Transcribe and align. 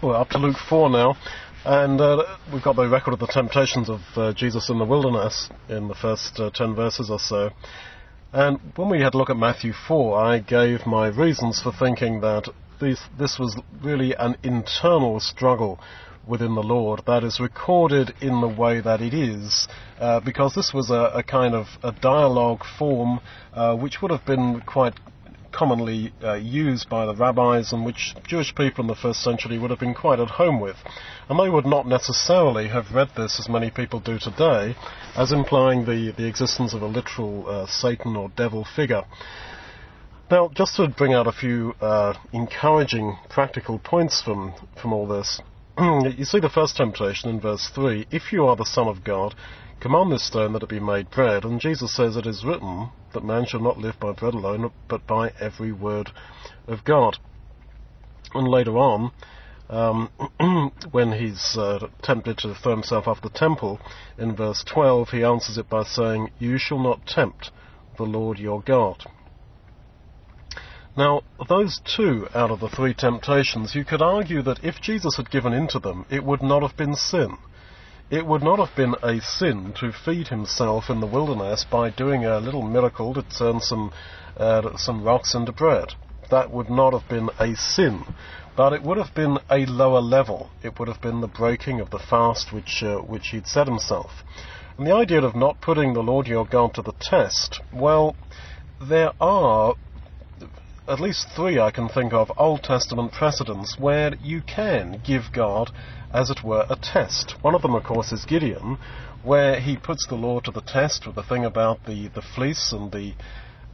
We're 0.00 0.14
up 0.14 0.28
to 0.28 0.38
Luke 0.38 0.58
4 0.68 0.90
now, 0.90 1.16
and 1.64 2.00
uh, 2.00 2.22
we've 2.52 2.62
got 2.62 2.76
the 2.76 2.88
record 2.88 3.14
of 3.14 3.18
the 3.18 3.26
temptations 3.26 3.90
of 3.90 4.00
uh, 4.14 4.32
Jesus 4.32 4.70
in 4.70 4.78
the 4.78 4.84
wilderness 4.84 5.50
in 5.68 5.88
the 5.88 5.94
first 5.96 6.38
uh, 6.38 6.50
10 6.54 6.76
verses 6.76 7.10
or 7.10 7.18
so. 7.18 7.50
And 8.32 8.60
when 8.76 8.90
we 8.90 9.00
had 9.00 9.14
a 9.14 9.18
look 9.18 9.28
at 9.28 9.36
Matthew 9.36 9.72
4, 9.72 10.16
I 10.16 10.38
gave 10.38 10.86
my 10.86 11.08
reasons 11.08 11.60
for 11.60 11.72
thinking 11.72 12.20
that 12.20 12.48
this, 12.80 13.00
this 13.18 13.40
was 13.40 13.60
really 13.82 14.14
an 14.14 14.36
internal 14.44 15.18
struggle 15.18 15.80
within 16.28 16.54
the 16.54 16.62
Lord 16.62 17.02
that 17.08 17.24
is 17.24 17.40
recorded 17.40 18.14
in 18.20 18.40
the 18.40 18.46
way 18.46 18.80
that 18.80 19.00
it 19.00 19.14
is, 19.14 19.66
uh, 19.98 20.20
because 20.20 20.54
this 20.54 20.72
was 20.72 20.90
a, 20.90 21.10
a, 21.12 21.24
kind 21.24 21.56
of 21.56 21.66
a 21.82 21.90
dialogue 21.90 22.62
form 22.78 23.18
uh, 23.52 23.74
which 23.74 24.00
would 24.00 24.12
have 24.12 24.24
been 24.24 24.60
quite 24.60 24.94
commonly 25.52 26.12
uh, 26.22 26.34
used 26.34 26.88
by 26.88 27.06
the 27.06 27.14
rabbis 27.14 27.72
and 27.72 27.84
which 27.84 28.14
Jewish 28.26 28.54
people 28.54 28.82
in 28.82 28.88
the 28.88 28.94
first 28.94 29.22
century 29.22 29.58
would 29.58 29.70
have 29.70 29.80
been 29.80 29.94
quite 29.94 30.20
at 30.20 30.28
home 30.28 30.60
with. 30.60 30.76
And 31.28 31.38
they 31.38 31.48
would 31.48 31.66
not 31.66 31.86
necessarily 31.86 32.68
have 32.68 32.92
read 32.94 33.10
this 33.16 33.38
as 33.38 33.48
many 33.48 33.70
people 33.70 34.00
do 34.00 34.18
today 34.18 34.76
as 35.16 35.32
implying 35.32 35.84
the, 35.84 36.12
the 36.16 36.26
existence 36.26 36.74
of 36.74 36.82
a 36.82 36.86
literal 36.86 37.48
uh, 37.48 37.66
Satan 37.66 38.16
or 38.16 38.30
devil 38.30 38.64
figure. 38.76 39.04
Now, 40.30 40.50
just 40.54 40.76
to 40.76 40.88
bring 40.88 41.14
out 41.14 41.26
a 41.26 41.32
few 41.32 41.74
uh, 41.80 42.12
encouraging 42.32 43.16
practical 43.30 43.78
points 43.78 44.22
from, 44.22 44.52
from 44.80 44.92
all 44.92 45.06
this, 45.06 45.40
you 45.78 46.24
see 46.24 46.40
the 46.40 46.50
first 46.50 46.76
temptation 46.76 47.30
in 47.30 47.40
verse 47.40 47.70
3 47.72 48.08
If 48.10 48.32
you 48.32 48.46
are 48.46 48.56
the 48.56 48.64
Son 48.64 48.88
of 48.88 49.04
God, 49.04 49.36
command 49.80 50.10
this 50.10 50.26
stone 50.26 50.52
that 50.54 50.64
it 50.64 50.68
be 50.68 50.80
made 50.80 51.08
bread. 51.10 51.44
And 51.44 51.60
Jesus 51.60 51.94
says 51.94 52.16
it 52.16 52.26
is 52.26 52.44
written 52.44 52.90
that 53.14 53.22
man 53.22 53.46
shall 53.46 53.60
not 53.60 53.78
live 53.78 53.98
by 54.00 54.10
bread 54.10 54.34
alone, 54.34 54.72
but 54.88 55.06
by 55.06 55.32
every 55.38 55.70
word 55.70 56.10
of 56.66 56.84
God. 56.84 57.18
And 58.34 58.48
later 58.48 58.76
on, 58.76 59.12
um, 59.70 60.10
when 60.90 61.12
he's 61.12 61.56
uh, 61.56 61.86
tempted 62.02 62.38
to 62.38 62.56
throw 62.56 62.72
himself 62.72 63.06
off 63.06 63.22
the 63.22 63.30
temple, 63.30 63.78
in 64.18 64.34
verse 64.34 64.64
12, 64.64 65.10
he 65.10 65.22
answers 65.22 65.58
it 65.58 65.68
by 65.68 65.84
saying, 65.84 66.30
You 66.40 66.58
shall 66.58 66.80
not 66.80 67.06
tempt 67.06 67.52
the 67.96 68.04
Lord 68.04 68.40
your 68.40 68.62
God. 68.62 69.04
Now, 70.98 71.20
those 71.48 71.80
two 71.84 72.26
out 72.34 72.50
of 72.50 72.58
the 72.58 72.68
three 72.68 72.92
temptations, 72.92 73.72
you 73.72 73.84
could 73.84 74.02
argue 74.02 74.42
that 74.42 74.64
if 74.64 74.80
Jesus 74.80 75.16
had 75.16 75.30
given 75.30 75.52
in 75.52 75.68
to 75.68 75.78
them, 75.78 76.04
it 76.10 76.24
would 76.24 76.42
not 76.42 76.62
have 76.62 76.76
been 76.76 76.96
sin. 76.96 77.38
It 78.10 78.26
would 78.26 78.42
not 78.42 78.58
have 78.58 78.74
been 78.74 78.96
a 79.00 79.20
sin 79.20 79.74
to 79.78 79.92
feed 79.92 80.26
himself 80.26 80.90
in 80.90 80.98
the 80.98 81.06
wilderness 81.06 81.64
by 81.70 81.90
doing 81.90 82.24
a 82.24 82.40
little 82.40 82.62
miracle 82.62 83.14
to 83.14 83.22
turn 83.22 83.60
some, 83.60 83.92
uh, 84.36 84.76
some 84.76 85.04
rocks 85.04 85.36
into 85.36 85.52
bread. 85.52 85.94
That 86.32 86.50
would 86.50 86.68
not 86.68 86.92
have 86.92 87.08
been 87.08 87.30
a 87.38 87.54
sin, 87.54 88.02
but 88.56 88.72
it 88.72 88.82
would 88.82 88.98
have 88.98 89.14
been 89.14 89.38
a 89.48 89.66
lower 89.66 90.00
level. 90.00 90.50
It 90.64 90.80
would 90.80 90.88
have 90.88 91.00
been 91.00 91.20
the 91.20 91.28
breaking 91.28 91.78
of 91.78 91.90
the 91.90 92.00
fast 92.00 92.52
which, 92.52 92.82
uh, 92.82 92.96
which 92.96 93.28
he'd 93.28 93.46
set 93.46 93.68
himself. 93.68 94.10
And 94.76 94.84
the 94.84 94.96
idea 94.96 95.22
of 95.22 95.36
not 95.36 95.60
putting 95.60 95.92
the 95.92 96.02
Lord 96.02 96.26
your 96.26 96.44
God 96.44 96.74
to 96.74 96.82
the 96.82 96.94
test, 97.00 97.60
well, 97.72 98.16
there 98.80 99.12
are 99.20 99.74
at 100.88 101.00
least 101.00 101.28
three 101.36 101.58
I 101.60 101.70
can 101.70 101.86
think 101.86 102.14
of 102.14 102.32
Old 102.38 102.62
Testament 102.62 103.12
precedents 103.12 103.78
where 103.78 104.14
you 104.22 104.40
can 104.40 105.02
give 105.04 105.30
God, 105.32 105.70
as 106.14 106.30
it 106.30 106.42
were, 106.42 106.64
a 106.70 106.76
test. 106.76 107.34
One 107.42 107.54
of 107.54 107.60
them, 107.60 107.74
of 107.74 107.84
course, 107.84 108.10
is 108.10 108.24
Gideon, 108.24 108.78
where 109.22 109.60
he 109.60 109.76
puts 109.76 110.06
the 110.06 110.14
law 110.14 110.40
to 110.40 110.50
the 110.50 110.62
test 110.62 111.06
with 111.06 111.14
the 111.14 111.22
thing 111.22 111.44
about 111.44 111.84
the, 111.84 112.08
the 112.08 112.22
fleece 112.22 112.72
and 112.72 112.90
the, 112.90 113.12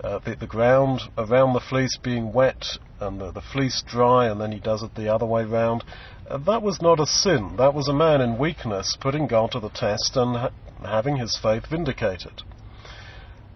uh, 0.02 0.18
the, 0.18 0.34
the 0.34 0.48
ground 0.48 1.02
around 1.16 1.52
the 1.52 1.60
fleece 1.60 1.96
being 2.02 2.32
wet 2.32 2.78
and 2.98 3.20
the, 3.20 3.30
the 3.30 3.40
fleece 3.40 3.80
dry, 3.86 4.26
and 4.26 4.40
then 4.40 4.50
he 4.50 4.58
does 4.58 4.82
it 4.82 4.96
the 4.96 5.14
other 5.14 5.26
way 5.26 5.44
round. 5.44 5.84
Uh, 6.28 6.38
that 6.38 6.62
was 6.62 6.82
not 6.82 6.98
a 6.98 7.06
sin. 7.06 7.54
That 7.58 7.74
was 7.74 7.86
a 7.86 7.94
man 7.94 8.20
in 8.22 8.38
weakness 8.38 8.96
putting 9.00 9.28
God 9.28 9.52
to 9.52 9.60
the 9.60 9.68
test 9.68 10.16
and 10.16 10.36
ha- 10.36 10.50
having 10.84 11.16
his 11.16 11.38
faith 11.40 11.66
vindicated. 11.66 12.42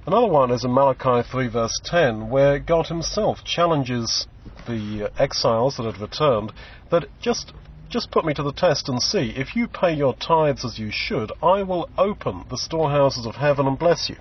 Another 0.08 0.26
one 0.26 0.50
is 0.50 0.64
in 0.64 0.72
Malachi 0.72 1.20
3 1.30 1.48
verse 1.48 1.78
10, 1.84 2.30
where 2.30 2.58
God 2.58 2.86
himself 2.86 3.44
challenges 3.44 4.26
the 4.66 5.10
exiles 5.18 5.76
that 5.76 5.84
had 5.84 6.00
returned 6.00 6.50
that 6.90 7.04
just 7.20 7.52
just 7.90 8.10
put 8.10 8.24
me 8.24 8.32
to 8.32 8.42
the 8.42 8.54
test 8.54 8.88
and 8.88 9.02
see. 9.02 9.34
If 9.36 9.54
you 9.54 9.68
pay 9.68 9.92
your 9.92 10.14
tithes 10.14 10.64
as 10.64 10.78
you 10.78 10.90
should, 10.90 11.30
I 11.42 11.62
will 11.62 11.90
open 11.98 12.46
the 12.48 12.56
storehouses 12.56 13.26
of 13.26 13.34
heaven 13.34 13.66
and 13.66 13.78
bless 13.78 14.08
you. 14.08 14.16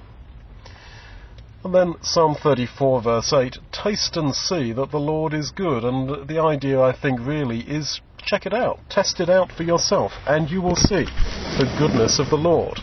And 1.63 1.73
then 1.73 1.93
Psalm 2.01 2.35
34 2.35 3.01
verse 3.01 3.31
8, 3.31 3.57
taste 3.71 4.17
and 4.17 4.35
see 4.35 4.73
that 4.73 4.91
the 4.91 4.99
Lord 4.99 5.33
is 5.33 5.51
good. 5.51 5.85
And 5.85 6.27
the 6.27 6.41
idea, 6.41 6.81
I 6.81 6.91
think, 6.91 7.21
really 7.21 7.61
is 7.61 8.01
check 8.25 8.45
it 8.45 8.53
out. 8.53 8.81
Test 8.89 9.21
it 9.21 9.29
out 9.29 9.53
for 9.53 9.63
yourself, 9.63 10.11
and 10.27 10.51
you 10.51 10.61
will 10.61 10.75
see 10.75 11.05
the 11.05 11.75
goodness 11.79 12.19
of 12.19 12.29
the 12.29 12.35
Lord. 12.35 12.81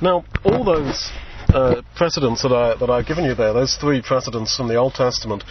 Now, 0.00 0.24
all 0.44 0.64
those 0.64 1.10
uh, 1.54 1.82
precedents 1.96 2.42
that, 2.42 2.52
I, 2.52 2.76
that 2.76 2.90
I've 2.90 3.06
given 3.06 3.24
you 3.24 3.34
there, 3.34 3.52
those 3.52 3.76
three 3.76 4.02
precedents 4.02 4.56
from 4.56 4.68
the 4.68 4.76
Old 4.76 4.94
Testament, 4.94 5.44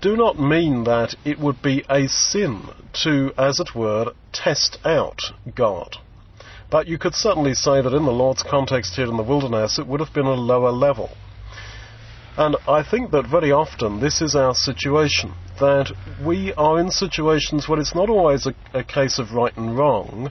do 0.00 0.16
not 0.16 0.38
mean 0.38 0.84
that 0.84 1.14
it 1.24 1.38
would 1.38 1.62
be 1.62 1.84
a 1.88 2.08
sin 2.08 2.68
to, 3.04 3.32
as 3.38 3.60
it 3.60 3.74
were, 3.74 4.12
test 4.32 4.78
out 4.84 5.22
God. 5.54 5.96
But 6.70 6.88
you 6.88 6.98
could 6.98 7.14
certainly 7.14 7.54
say 7.54 7.80
that 7.80 7.94
in 7.94 8.04
the 8.04 8.10
Lord's 8.10 8.42
context 8.42 8.96
here 8.96 9.06
in 9.06 9.16
the 9.16 9.22
wilderness, 9.22 9.78
it 9.78 9.86
would 9.86 10.00
have 10.00 10.12
been 10.12 10.26
a 10.26 10.34
lower 10.34 10.70
level. 10.70 11.10
And 12.36 12.56
I 12.68 12.82
think 12.82 13.12
that 13.12 13.26
very 13.26 13.50
often 13.50 14.00
this 14.00 14.20
is 14.20 14.34
our 14.34 14.54
situation, 14.54 15.32
that 15.58 15.92
we 16.22 16.52
are 16.54 16.78
in 16.78 16.90
situations 16.90 17.66
where 17.66 17.80
it's 17.80 17.94
not 17.94 18.10
always 18.10 18.46
a, 18.46 18.54
a 18.74 18.84
case 18.84 19.18
of 19.18 19.32
right 19.32 19.56
and 19.56 19.76
wrong, 19.76 20.30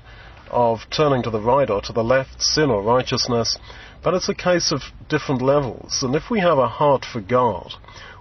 of 0.52 0.82
turning 0.92 1.24
to 1.24 1.32
the 1.32 1.42
right 1.42 1.70
or 1.70 1.82
to 1.82 1.94
the 1.94 2.04
left, 2.04 2.42
sin 2.42 2.70
or 2.70 2.84
righteousness, 2.84 3.58
but 4.06 4.14
it's 4.14 4.30
a 4.30 4.36
case 4.36 4.72
of 4.72 4.84
different 5.10 5.42
levels. 5.42 6.04
And 6.04 6.16
if 6.16 6.30
we 6.30 6.40
have 6.40 6.60
a 6.60 6.68
heart 6.68 7.04
for 7.04 7.22
God, 7.22 7.74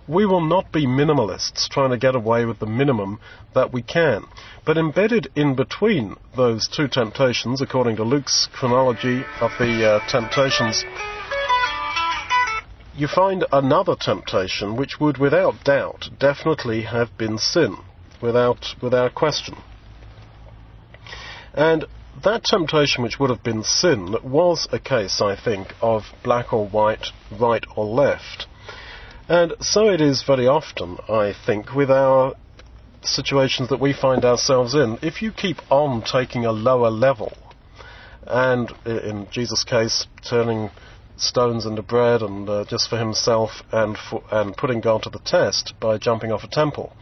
we 0.08 0.24
will 0.24 0.40
not 0.40 0.72
be 0.72 0.86
minimalists 0.86 1.68
trying 1.68 1.90
to 1.90 1.98
get 1.98 2.16
away 2.16 2.46
with 2.46 2.58
the 2.58 2.66
minimum 2.66 3.20
that 3.54 3.70
we 3.70 3.82
can. 3.82 4.24
But 4.64 4.78
embedded 4.78 5.28
in 5.36 5.54
between 5.54 6.16
those 6.34 6.66
two 6.66 6.88
temptations, 6.88 7.60
according 7.60 7.96
to 7.96 8.02
Luke's 8.02 8.48
chronology 8.54 9.24
of 9.42 9.50
the 9.58 10.00
uh, 10.00 10.08
temptations, 10.08 10.86
you 12.96 13.06
find 13.06 13.44
another 13.52 13.94
temptation 13.94 14.76
which 14.76 14.98
would 14.98 15.18
without 15.18 15.64
doubt 15.64 16.08
definitely 16.18 16.84
have 16.84 17.18
been 17.18 17.36
sin, 17.36 17.76
without, 18.22 18.74
without 18.80 19.14
question. 19.14 19.54
And 21.52 21.84
that 22.22 22.44
temptation 22.44 23.02
which 23.02 23.18
would 23.18 23.30
have 23.30 23.42
been 23.42 23.62
sin 23.62 24.16
was 24.22 24.68
a 24.72 24.78
case, 24.78 25.20
I 25.20 25.36
think, 25.36 25.74
of 25.80 26.04
black 26.22 26.52
or 26.52 26.66
white, 26.66 27.06
right 27.30 27.64
or 27.76 27.84
left. 27.84 28.46
And 29.28 29.54
so 29.60 29.88
it 29.88 30.00
is 30.00 30.22
very 30.22 30.46
often, 30.46 30.98
I 31.08 31.34
think, 31.46 31.74
with 31.74 31.90
our 31.90 32.34
situations 33.02 33.68
that 33.70 33.80
we 33.80 33.92
find 33.92 34.24
ourselves 34.24 34.74
in. 34.74 34.98
If 35.02 35.22
you 35.22 35.32
keep 35.32 35.58
on 35.70 36.02
taking 36.02 36.44
a 36.44 36.52
lower 36.52 36.90
level, 36.90 37.36
and 38.26 38.72
in 38.86 39.26
Jesus' 39.30 39.64
case, 39.64 40.06
turning 40.28 40.70
stones 41.16 41.66
into 41.66 41.82
bread 41.82 42.22
and 42.22 42.48
uh, 42.48 42.64
just 42.64 42.88
for 42.88 42.98
himself 42.98 43.62
and, 43.70 43.96
for, 43.96 44.22
and 44.30 44.56
putting 44.56 44.80
God 44.80 45.02
to 45.02 45.10
the 45.10 45.20
test 45.20 45.74
by 45.80 45.98
jumping 45.98 46.32
off 46.32 46.44
a 46.44 46.48
temple, 46.48 46.92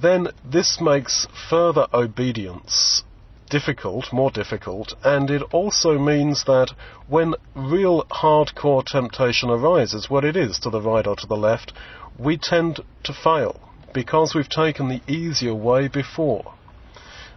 then 0.00 0.28
this 0.44 0.80
makes 0.80 1.26
further 1.50 1.86
obedience 1.92 3.02
difficult, 3.48 4.12
more 4.12 4.30
difficult, 4.30 4.94
and 5.02 5.30
it 5.30 5.42
also 5.52 5.98
means 5.98 6.44
that 6.44 6.72
when 7.08 7.34
real 7.54 8.04
hardcore 8.04 8.84
temptation 8.84 9.50
arises, 9.50 10.10
what 10.10 10.24
it 10.24 10.36
is 10.36 10.58
to 10.60 10.70
the 10.70 10.80
right 10.80 11.06
or 11.06 11.16
to 11.16 11.26
the 11.26 11.36
left, 11.36 11.72
we 12.18 12.36
tend 12.36 12.80
to 13.04 13.12
fail 13.12 13.60
because 13.94 14.34
we've 14.34 14.48
taken 14.48 14.88
the 14.88 15.00
easier 15.06 15.54
way 15.54 15.88
before. 15.88 16.54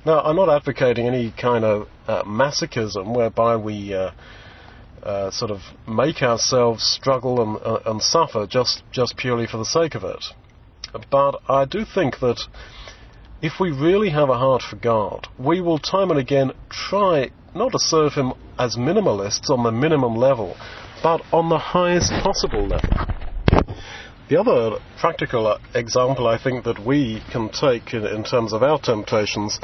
Now, 0.06 0.22
I'm 0.22 0.36
not 0.36 0.50
advocating 0.50 1.08
any 1.08 1.32
kind 1.32 1.64
of 1.64 1.88
uh, 2.08 2.24
masochism 2.24 3.16
whereby 3.16 3.56
we 3.56 3.94
uh, 3.94 4.12
uh, 5.04 5.32
sort 5.32 5.52
of 5.52 5.62
make 5.88 6.22
ourselves 6.24 6.84
struggle 6.84 7.42
and, 7.42 7.58
uh, 7.64 7.80
and 7.86 8.02
suffer 8.02 8.48
just, 8.48 8.84
just 8.92 9.16
purely 9.18 9.46
for 9.48 9.58
the 9.58 9.66
sake 9.66 9.96
of 9.96 10.04
it. 10.04 10.26
But 11.10 11.42
I 11.48 11.66
do 11.66 11.86
think 11.86 12.20
that 12.20 12.42
if 13.42 13.60
we 13.60 13.72
really 13.72 14.10
have 14.10 14.30
a 14.30 14.38
heart 14.38 14.62
for 14.62 14.76
God, 14.76 15.28
we 15.40 15.62
will 15.62 15.80
time 15.80 16.12
and 16.12 16.20
again 16.20 16.52
try 16.70 17.32
not 17.56 17.72
to 17.72 17.80
serve 17.80 18.14
Him 18.14 18.34
as 18.60 18.76
minimalists 18.76 19.50
on 19.50 19.64
the 19.64 19.72
minimum 19.72 20.16
level, 20.16 20.56
but 21.02 21.22
on 21.34 21.50
the 21.50 21.58
highest 21.58 22.12
possible 22.24 22.68
level. 22.68 22.94
The 24.30 24.40
other 24.40 24.78
practical 24.98 25.58
example 25.74 26.28
I 26.28 26.38
think 26.38 26.64
that 26.66 26.86
we 26.86 27.22
can 27.32 27.50
take 27.50 27.94
in, 27.94 28.06
in 28.06 28.24
terms 28.24 28.54
of 28.54 28.62
our 28.62 28.80
temptations 28.80 29.60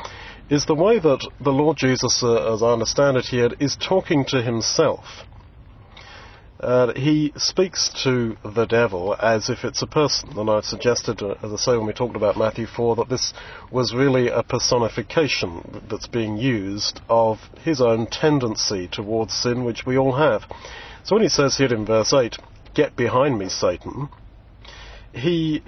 is 0.49 0.65
the 0.65 0.75
way 0.75 0.97
that 0.97 1.29
the 1.39 1.51
Lord 1.51 1.77
Jesus, 1.77 2.23
uh, 2.23 2.53
as 2.53 2.63
I 2.63 2.71
understand 2.71 3.17
it 3.17 3.25
here, 3.25 3.49
is 3.59 3.77
talking 3.77 4.25
to 4.29 4.41
Himself. 4.41 5.23
Uh, 6.59 6.91
he 6.95 7.31
speaks 7.37 7.89
to 8.03 8.35
the 8.43 8.65
devil 8.65 9.15
as 9.21 9.47
if 9.47 9.63
it's 9.63 9.83
a 9.83 9.87
person, 9.87 10.37
and 10.39 10.49
I've 10.49 10.65
suggested, 10.65 11.21
uh, 11.21 11.35
as 11.43 11.53
I 11.53 11.55
say, 11.55 11.77
when 11.77 11.85
we 11.85 11.93
talked 11.93 12.15
about 12.15 12.35
Matthew 12.35 12.65
4, 12.65 12.95
that 12.95 13.09
this 13.09 13.31
was 13.71 13.93
really 13.93 14.29
a 14.29 14.41
personification 14.41 15.83
that's 15.87 16.07
being 16.07 16.37
used 16.37 16.99
of 17.09 17.37
his 17.63 17.79
own 17.79 18.07
tendency 18.07 18.87
towards 18.87 19.33
sin, 19.33 19.65
which 19.65 19.85
we 19.85 19.99
all 19.99 20.15
have. 20.15 20.45
So 21.03 21.15
when 21.15 21.23
he 21.23 21.29
says 21.29 21.57
here 21.57 21.71
in 21.71 21.85
verse 21.85 22.11
8, 22.11 22.37
Get 22.73 22.95
behind 22.95 23.37
me, 23.37 23.49
Satan, 23.49 24.09
he 25.13 25.61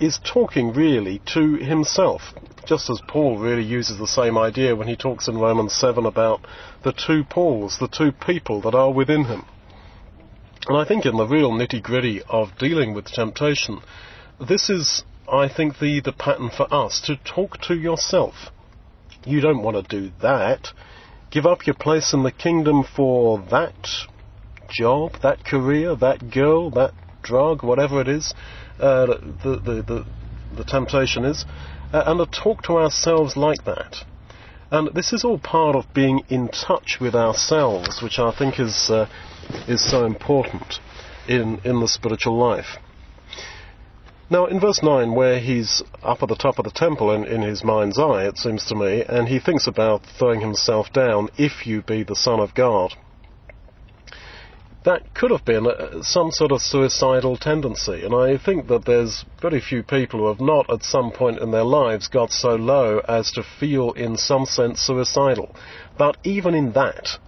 is 0.00 0.18
talking 0.24 0.72
really 0.72 1.20
to 1.34 1.54
himself, 1.54 2.34
just 2.66 2.90
as 2.90 3.00
Paul 3.06 3.38
really 3.38 3.62
uses 3.62 3.98
the 3.98 4.08
same 4.08 4.36
idea 4.36 4.74
when 4.74 4.88
he 4.88 4.96
talks 4.96 5.28
in 5.28 5.38
Romans 5.38 5.72
7 5.72 6.04
about 6.04 6.44
the 6.82 6.92
two 6.92 7.22
Pauls, 7.22 7.78
the 7.78 7.86
two 7.86 8.10
people 8.10 8.60
that 8.62 8.74
are 8.74 8.92
within 8.92 9.24
him. 9.26 9.44
And 10.68 10.76
I 10.76 10.84
think 10.84 11.04
in 11.06 11.16
the 11.16 11.26
real 11.26 11.50
nitty 11.50 11.82
gritty 11.82 12.22
of 12.28 12.56
dealing 12.56 12.94
with 12.94 13.06
temptation, 13.06 13.80
this 14.40 14.70
is, 14.70 15.02
I 15.30 15.48
think, 15.48 15.78
the, 15.80 16.00
the 16.00 16.12
pattern 16.12 16.50
for 16.50 16.72
us 16.72 17.00
to 17.06 17.16
talk 17.16 17.60
to 17.62 17.74
yourself. 17.74 18.34
You 19.24 19.40
don't 19.40 19.62
want 19.62 19.88
to 19.88 20.00
do 20.00 20.12
that. 20.22 20.68
Give 21.30 21.46
up 21.46 21.66
your 21.66 21.74
place 21.74 22.12
in 22.12 22.22
the 22.22 22.30
kingdom 22.30 22.84
for 22.84 23.44
that 23.50 23.88
job, 24.68 25.14
that 25.22 25.44
career, 25.44 25.96
that 25.96 26.30
girl, 26.30 26.70
that 26.70 26.92
drug, 27.22 27.62
whatever 27.62 28.00
it 28.00 28.08
is, 28.08 28.34
uh, 28.78 29.06
the, 29.06 29.60
the, 29.64 29.82
the, 29.82 30.06
the, 30.56 30.64
temptation 30.64 31.24
is, 31.24 31.44
uh, 31.92 32.02
and 32.06 32.18
to 32.18 32.40
talk 32.40 32.62
to 32.64 32.78
ourselves 32.78 33.36
like 33.36 33.64
that. 33.64 34.04
And 34.72 34.88
this 34.94 35.12
is 35.12 35.22
all 35.22 35.38
part 35.38 35.76
of 35.76 35.92
being 35.92 36.22
in 36.30 36.48
touch 36.48 36.96
with 36.98 37.14
ourselves, 37.14 38.00
which 38.02 38.18
I 38.18 38.30
think 38.34 38.58
is 38.58 38.88
uh, 38.88 39.06
is 39.68 39.84
so 39.90 40.06
important 40.06 40.80
in, 41.28 41.60
in 41.62 41.80
the 41.80 41.86
spiritual 41.86 42.38
life. 42.38 42.78
Now, 44.30 44.46
in 44.46 44.60
verse 44.60 44.82
9, 44.82 45.12
where 45.12 45.38
he's 45.40 45.82
up 46.02 46.22
at 46.22 46.30
the 46.30 46.36
top 46.36 46.58
of 46.58 46.64
the 46.64 46.70
temple 46.70 47.10
in, 47.12 47.24
in 47.24 47.42
his 47.42 47.62
mind's 47.62 47.98
eye, 47.98 48.24
it 48.24 48.38
seems 48.38 48.64
to 48.68 48.74
me, 48.74 49.04
and 49.06 49.28
he 49.28 49.38
thinks 49.38 49.66
about 49.66 50.06
throwing 50.18 50.40
himself 50.40 50.90
down, 50.90 51.28
if 51.36 51.66
you 51.66 51.82
be 51.82 52.02
the 52.02 52.16
Son 52.16 52.40
of 52.40 52.54
God, 52.54 52.94
that 54.84 55.14
could 55.14 55.30
have 55.30 55.44
been 55.44 55.66
uh, 55.66 56.02
some 56.02 56.30
sort 56.30 56.52
of 56.52 56.60
suicidal 56.60 57.36
tendency. 57.36 58.04
And 58.04 58.14
I 58.14 58.36
think 58.36 58.68
that 58.68 58.84
there's 58.84 59.24
very 59.40 59.60
few 59.60 59.82
people 59.82 60.20
who 60.20 60.28
have 60.28 60.40
not, 60.40 60.70
at 60.70 60.82
some 60.82 61.12
point 61.12 61.38
in 61.38 61.50
their 61.50 61.64
lives, 61.64 62.08
got 62.08 62.32
so 62.32 62.56
low 62.56 63.00
as 63.08 63.30
to 63.32 63.42
feel, 63.42 63.92
in 63.92 64.16
some 64.16 64.44
sense, 64.44 64.80
suicidal. 64.80 65.54
But 65.96 66.16
even 66.24 66.54
in 66.54 66.72
that, 66.72 67.18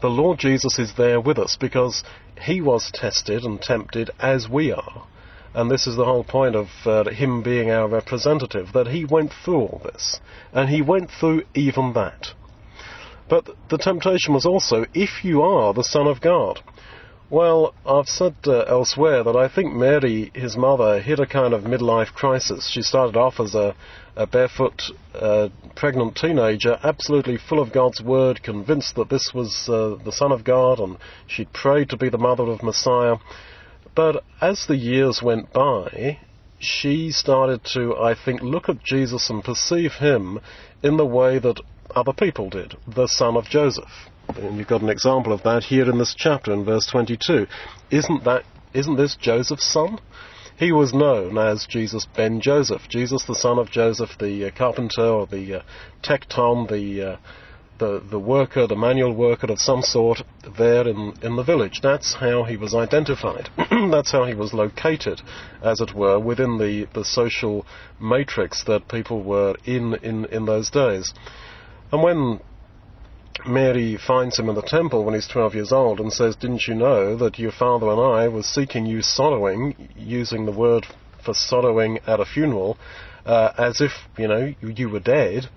the 0.00 0.08
Lord 0.08 0.38
Jesus 0.38 0.78
is 0.78 0.94
there 0.94 1.20
with 1.20 1.38
us 1.38 1.56
because 1.56 2.02
he 2.40 2.60
was 2.60 2.90
tested 2.92 3.44
and 3.44 3.60
tempted 3.60 4.10
as 4.18 4.48
we 4.48 4.72
are. 4.72 5.06
And 5.54 5.70
this 5.70 5.86
is 5.86 5.96
the 5.96 6.06
whole 6.06 6.24
point 6.24 6.56
of 6.56 6.68
uh, 6.86 7.10
him 7.10 7.42
being 7.42 7.70
our 7.70 7.86
representative, 7.86 8.72
that 8.72 8.88
he 8.88 9.04
went 9.04 9.32
through 9.44 9.60
all 9.60 9.80
this. 9.84 10.18
And 10.52 10.70
he 10.70 10.80
went 10.80 11.10
through 11.10 11.42
even 11.54 11.92
that. 11.92 12.28
But 13.28 13.48
the 13.68 13.78
temptation 13.78 14.34
was 14.34 14.46
also, 14.46 14.86
if 14.94 15.24
you 15.24 15.42
are 15.42 15.72
the 15.72 15.84
Son 15.84 16.06
of 16.06 16.20
God. 16.20 16.60
Well, 17.32 17.72
I've 17.86 18.10
said 18.10 18.34
uh, 18.46 18.64
elsewhere 18.64 19.24
that 19.24 19.36
I 19.36 19.48
think 19.48 19.72
Mary, 19.72 20.30
his 20.34 20.54
mother, 20.54 21.00
hit 21.00 21.18
a 21.18 21.24
kind 21.24 21.54
of 21.54 21.62
midlife 21.62 22.12
crisis. 22.12 22.68
She 22.68 22.82
started 22.82 23.16
off 23.16 23.40
as 23.40 23.54
a, 23.54 23.74
a 24.14 24.26
barefoot, 24.26 24.82
uh, 25.14 25.48
pregnant 25.74 26.14
teenager, 26.14 26.78
absolutely 26.82 27.38
full 27.38 27.58
of 27.58 27.72
God's 27.72 28.02
word, 28.02 28.42
convinced 28.42 28.96
that 28.96 29.08
this 29.08 29.32
was 29.32 29.66
uh, 29.66 29.96
the 30.04 30.12
Son 30.12 30.30
of 30.30 30.44
God, 30.44 30.78
and 30.78 30.98
she 31.26 31.46
prayed 31.46 31.88
to 31.88 31.96
be 31.96 32.10
the 32.10 32.18
mother 32.18 32.42
of 32.42 32.62
Messiah. 32.62 33.16
But 33.94 34.24
as 34.42 34.66
the 34.66 34.76
years 34.76 35.22
went 35.22 35.54
by, 35.54 36.18
she 36.58 37.10
started 37.12 37.64
to, 37.72 37.96
I 37.96 38.14
think, 38.14 38.42
look 38.42 38.68
at 38.68 38.84
Jesus 38.84 39.30
and 39.30 39.42
perceive 39.42 39.94
him 39.94 40.38
in 40.82 40.98
the 40.98 41.06
way 41.06 41.38
that 41.38 41.62
other 41.96 42.12
people 42.12 42.50
did, 42.50 42.74
the 42.86 43.06
son 43.06 43.38
of 43.38 43.46
Joseph. 43.46 44.10
And 44.28 44.58
you've 44.58 44.68
got 44.68 44.82
an 44.82 44.88
example 44.88 45.32
of 45.32 45.42
that 45.42 45.64
here 45.64 45.88
in 45.88 45.98
this 45.98 46.14
chapter 46.16 46.52
in 46.52 46.64
verse 46.64 46.86
22. 46.86 47.46
Isn't 47.90 48.24
that, 48.24 48.44
isn't 48.72 48.96
this 48.96 49.16
Joseph's 49.16 49.66
son? 49.66 49.98
He 50.56 50.72
was 50.72 50.94
known 50.94 51.38
as 51.38 51.66
Jesus 51.66 52.06
ben 52.06 52.40
Joseph, 52.40 52.82
Jesus 52.88 53.24
the 53.24 53.34
son 53.34 53.58
of 53.58 53.70
Joseph, 53.70 54.10
the 54.18 54.46
uh, 54.46 54.50
carpenter 54.56 55.02
or 55.02 55.26
the 55.26 55.60
uh, 55.60 55.62
tekton, 56.02 56.68
the, 56.68 57.12
uh, 57.12 57.16
the, 57.78 58.00
the 58.10 58.18
worker, 58.18 58.66
the 58.66 58.76
manual 58.76 59.12
worker 59.12 59.50
of 59.50 59.58
some 59.60 59.82
sort 59.82 60.22
there 60.56 60.86
in, 60.86 61.14
in 61.22 61.36
the 61.36 61.42
village. 61.42 61.80
That's 61.82 62.14
how 62.14 62.44
he 62.44 62.56
was 62.56 62.74
identified. 62.74 63.48
That's 63.90 64.12
how 64.12 64.24
he 64.24 64.34
was 64.34 64.54
located, 64.54 65.20
as 65.62 65.80
it 65.80 65.94
were, 65.94 66.20
within 66.20 66.58
the, 66.58 66.86
the 66.94 67.04
social 67.04 67.66
matrix 68.00 68.62
that 68.64 68.88
people 68.88 69.22
were 69.22 69.56
in, 69.64 69.94
in, 69.94 70.26
in 70.26 70.44
those 70.44 70.70
days. 70.70 71.12
And 71.90 72.02
when 72.02 72.40
Mary 73.46 73.96
finds 73.96 74.38
him 74.38 74.48
in 74.48 74.54
the 74.54 74.62
temple 74.62 75.04
when 75.04 75.14
he's 75.14 75.26
12 75.26 75.54
years 75.54 75.72
old 75.72 76.00
and 76.00 76.12
says, 76.12 76.36
Didn't 76.36 76.66
you 76.66 76.74
know 76.74 77.16
that 77.16 77.38
your 77.38 77.52
father 77.52 77.88
and 77.88 78.00
I 78.00 78.28
were 78.28 78.42
seeking 78.42 78.86
you 78.86 79.02
sorrowing, 79.02 79.88
using 79.96 80.46
the 80.46 80.52
word 80.52 80.86
for 81.24 81.34
sorrowing 81.34 81.98
at 82.06 82.20
a 82.20 82.24
funeral, 82.24 82.78
uh, 83.26 83.52
as 83.58 83.80
if, 83.80 83.92
you 84.18 84.28
know, 84.28 84.54
you 84.60 84.88
were 84.88 85.00
dead? 85.00 85.48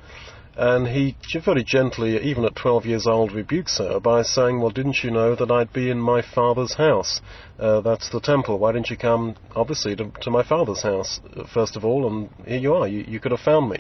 And 0.58 0.88
he 0.88 1.18
very 1.44 1.66
gently, 1.66 2.18
even 2.18 2.46
at 2.46 2.56
12 2.56 2.86
years 2.86 3.06
old, 3.06 3.34
rebukes 3.34 3.78
her 3.78 4.00
by 4.00 4.22
saying, 4.22 4.62
Well, 4.62 4.70
didn't 4.70 5.04
you 5.04 5.12
know 5.12 5.36
that 5.36 5.52
I'd 5.52 5.74
be 5.74 5.90
in 5.90 6.00
my 6.00 6.22
father's 6.22 6.76
house? 6.76 7.20
Uh, 7.60 7.82
that's 7.82 8.10
the 8.10 8.22
temple. 8.22 8.58
Why 8.58 8.72
didn't 8.72 8.90
you 8.90 8.96
come, 8.96 9.36
obviously, 9.54 9.98
to, 9.98 10.12
to, 10.22 10.32
my 10.32 10.44
father's 10.44 10.82
house, 10.82 11.20
first 11.54 11.76
of 11.76 11.84
all? 11.84 12.08
And 12.08 12.30
here 12.48 12.60
you 12.60 12.74
are. 12.74 12.88
You, 12.88 13.04
you 13.06 13.20
could 13.20 13.32
have 13.32 13.42
found 13.42 13.70
me. 13.70 13.80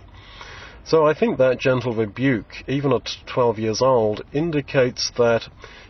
So 0.85 1.07
I 1.07 1.15
think 1.15 1.39
that 1.39 1.59
gentle 1.59 1.95
rebuke, 1.95 2.63
even 2.67 2.93
at 2.93 3.09
12 3.25 3.57
years 3.57 3.81
old, 3.81 4.23
indicates 4.31 5.11
that 5.17 5.47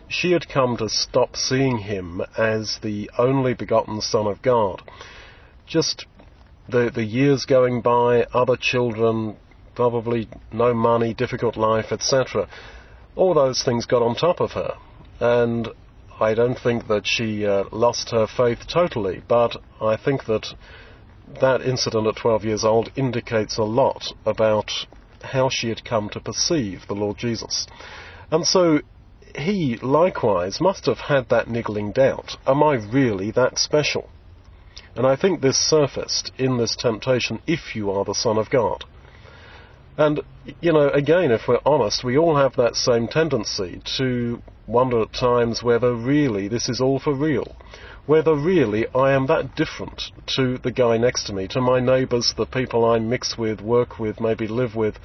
she 0.08 0.32
had 0.32 0.48
come 0.48 0.78
to 0.78 0.88
stop 0.88 1.36
seeing 1.36 1.78
him 1.78 2.22
as 2.38 2.78
the 2.82 3.10
only 3.18 3.52
begotten 3.52 4.00
Son 4.00 4.26
of 4.26 4.40
God. 4.40 4.80
Just 5.66 6.06
the, 6.66 6.90
the 6.90 7.04
years 7.04 7.44
going 7.44 7.82
by, 7.82 8.22
other 8.32 8.56
children, 8.56 9.36
probably 9.74 10.28
no 10.50 10.72
money, 10.72 11.12
difficult 11.12 11.58
life, 11.58 11.92
etc. 11.92 12.48
All 13.16 13.34
those 13.34 13.62
things 13.62 13.84
got 13.84 14.00
on 14.00 14.14
top 14.14 14.40
of 14.40 14.52
her. 14.52 14.76
And 15.20 15.68
I 16.18 16.32
don't 16.32 16.58
think 16.58 16.88
that 16.88 17.06
she 17.06 17.44
uh, 17.44 17.64
lost 17.70 18.12
her 18.12 18.26
faith 18.26 18.60
totally, 18.66 19.22
but 19.28 19.56
I 19.78 19.98
think 19.98 20.24
that 20.24 20.46
that 21.40 21.62
incident 21.62 22.06
at 22.06 22.16
12 22.16 22.44
years 22.44 22.64
old 22.64 22.90
indicates 22.96 23.58
a 23.58 23.64
lot 23.64 24.12
about 24.24 24.70
how 25.22 25.48
she 25.50 25.68
had 25.68 25.84
come 25.84 26.08
to 26.10 26.20
perceive 26.20 26.86
the 26.86 26.94
Lord 26.94 27.18
Jesus. 27.18 27.66
And 28.30 28.46
so 28.46 28.80
he 29.36 29.76
likewise 29.82 30.60
must 30.60 30.86
have 30.86 30.98
had 30.98 31.28
that 31.28 31.48
niggling 31.48 31.92
doubt 31.92 32.36
Am 32.46 32.62
I 32.62 32.74
really 32.74 33.30
that 33.32 33.58
special? 33.58 34.08
And 34.94 35.06
I 35.06 35.16
think 35.16 35.40
this 35.40 35.58
surfaced 35.58 36.32
in 36.38 36.56
this 36.56 36.74
temptation 36.74 37.40
if 37.46 37.76
you 37.76 37.90
are 37.90 38.04
the 38.04 38.14
Son 38.14 38.38
of 38.38 38.48
God. 38.48 38.84
And, 39.98 40.20
you 40.60 40.72
know, 40.72 40.88
again, 40.88 41.32
if 41.32 41.48
we're 41.48 41.60
honest, 41.66 42.04
we 42.04 42.16
all 42.16 42.36
have 42.36 42.56
that 42.56 42.76
same 42.76 43.08
tendency 43.08 43.80
to 43.98 44.42
wonder 44.66 45.02
at 45.02 45.12
times 45.12 45.62
whether 45.62 45.94
really 45.94 46.48
this 46.48 46.68
is 46.68 46.80
all 46.80 46.98
for 46.98 47.14
real 47.14 47.56
whether 48.06 48.34
really 48.34 48.86
I 48.94 49.12
am 49.12 49.26
that 49.26 49.56
different 49.56 50.10
to 50.36 50.58
the 50.58 50.70
guy 50.70 50.96
next 50.96 51.24
to 51.24 51.32
me, 51.32 51.48
to 51.48 51.60
my 51.60 51.80
neighbours, 51.80 52.34
the 52.36 52.46
people 52.46 52.84
I 52.84 52.98
mix 52.98 53.36
with, 53.36 53.60
work 53.60 53.98
with, 53.98 54.20
maybe 54.20 54.46
live 54.46 54.76
with, 54.76 54.98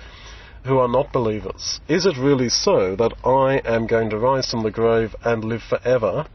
who 0.66 0.78
are 0.78 0.88
not 0.88 1.12
believers? 1.12 1.80
Is 1.88 2.06
it 2.06 2.18
really 2.18 2.50
so 2.50 2.96
that 2.96 3.14
I 3.26 3.62
am 3.66 3.88
going 3.88 4.12
to 4.12 4.20
rise 4.20 4.52
from 4.52 4.64
the 4.64 4.72
grave 4.72 5.16
and 5.24 5.44
live 5.44 5.64
forever 5.64 6.28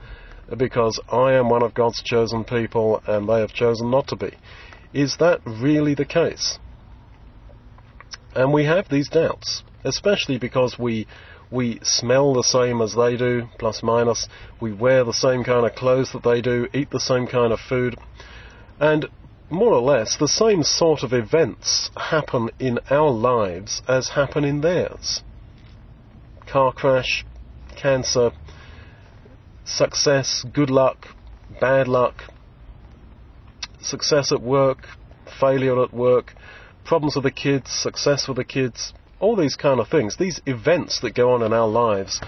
because 0.57 1.01
I 1.11 1.35
am 1.35 1.49
one 1.49 1.63
of 1.63 1.75
God's 1.75 2.03
chosen 2.03 2.45
people 2.45 3.01
and 3.07 3.29
they 3.29 3.41
have 3.41 3.53
chosen 3.53 3.91
not 3.91 4.09
to 4.09 4.17
be? 4.17 4.37
Is 4.93 5.17
that 5.19 5.41
really 5.47 5.95
the 5.95 6.05
case? 6.05 6.59
And 8.35 8.53
we 8.53 8.65
have 8.65 8.89
these 8.89 9.09
doubts, 9.09 9.63
especially 9.85 10.39
because 10.39 10.77
we 10.79 11.07
we 11.51 11.79
smell 11.83 12.35
the 12.35 12.43
same 12.43 12.81
as 12.81 12.95
they 12.95 13.17
do, 13.17 13.49
plus 13.59 13.83
minus. 13.83 14.29
We 14.61 14.73
wear 14.73 15.05
the 15.05 15.13
same 15.13 15.45
kind 15.45 15.67
of 15.67 15.75
clothes 15.75 16.13
that 16.13 16.23
they 16.23 16.41
do, 16.41 16.69
eat 16.73 16.91
the 16.91 17.01
same 17.01 17.27
kind 17.27 17.53
of 17.53 17.61
food. 17.61 17.97
And 18.81 19.07
more 19.49 19.73
or 19.73 19.81
less, 19.81 20.17
the 20.17 20.29
same 20.29 20.65
sort 20.65 21.03
of 21.03 21.13
events 21.13 21.91
happen 21.97 22.51
in 22.59 22.81
our 22.91 23.11
lives 23.11 23.83
as 23.87 24.11
happen 24.11 24.45
in 24.45 24.61
theirs. 24.61 25.23
Car 26.47 26.73
crash, 26.73 27.25
cancer, 27.77 28.33
success, 29.65 30.45
good 30.53 30.71
luck, 30.71 31.07
bad 31.61 31.87
luck, 31.87 32.25
success 33.81 34.33
at 34.33 34.43
work, 34.43 34.89
failure 35.41 35.83
at 35.83 35.93
work, 35.93 36.35
problems 36.85 37.15
with 37.15 37.25
the 37.25 37.31
kids, 37.31 37.71
success 37.71 38.27
with 38.27 38.37
the 38.37 38.45
kids, 38.45 38.93
all 39.21 39.37
these 39.37 39.57
kind 39.57 39.81
of 39.81 39.89
things, 39.89 40.17
these 40.17 40.41
events 40.47 41.01
that 41.01 41.15
go 41.15 41.33
on 41.33 41.43
in 41.43 41.53
our 41.53 41.69
lives, 41.69 42.21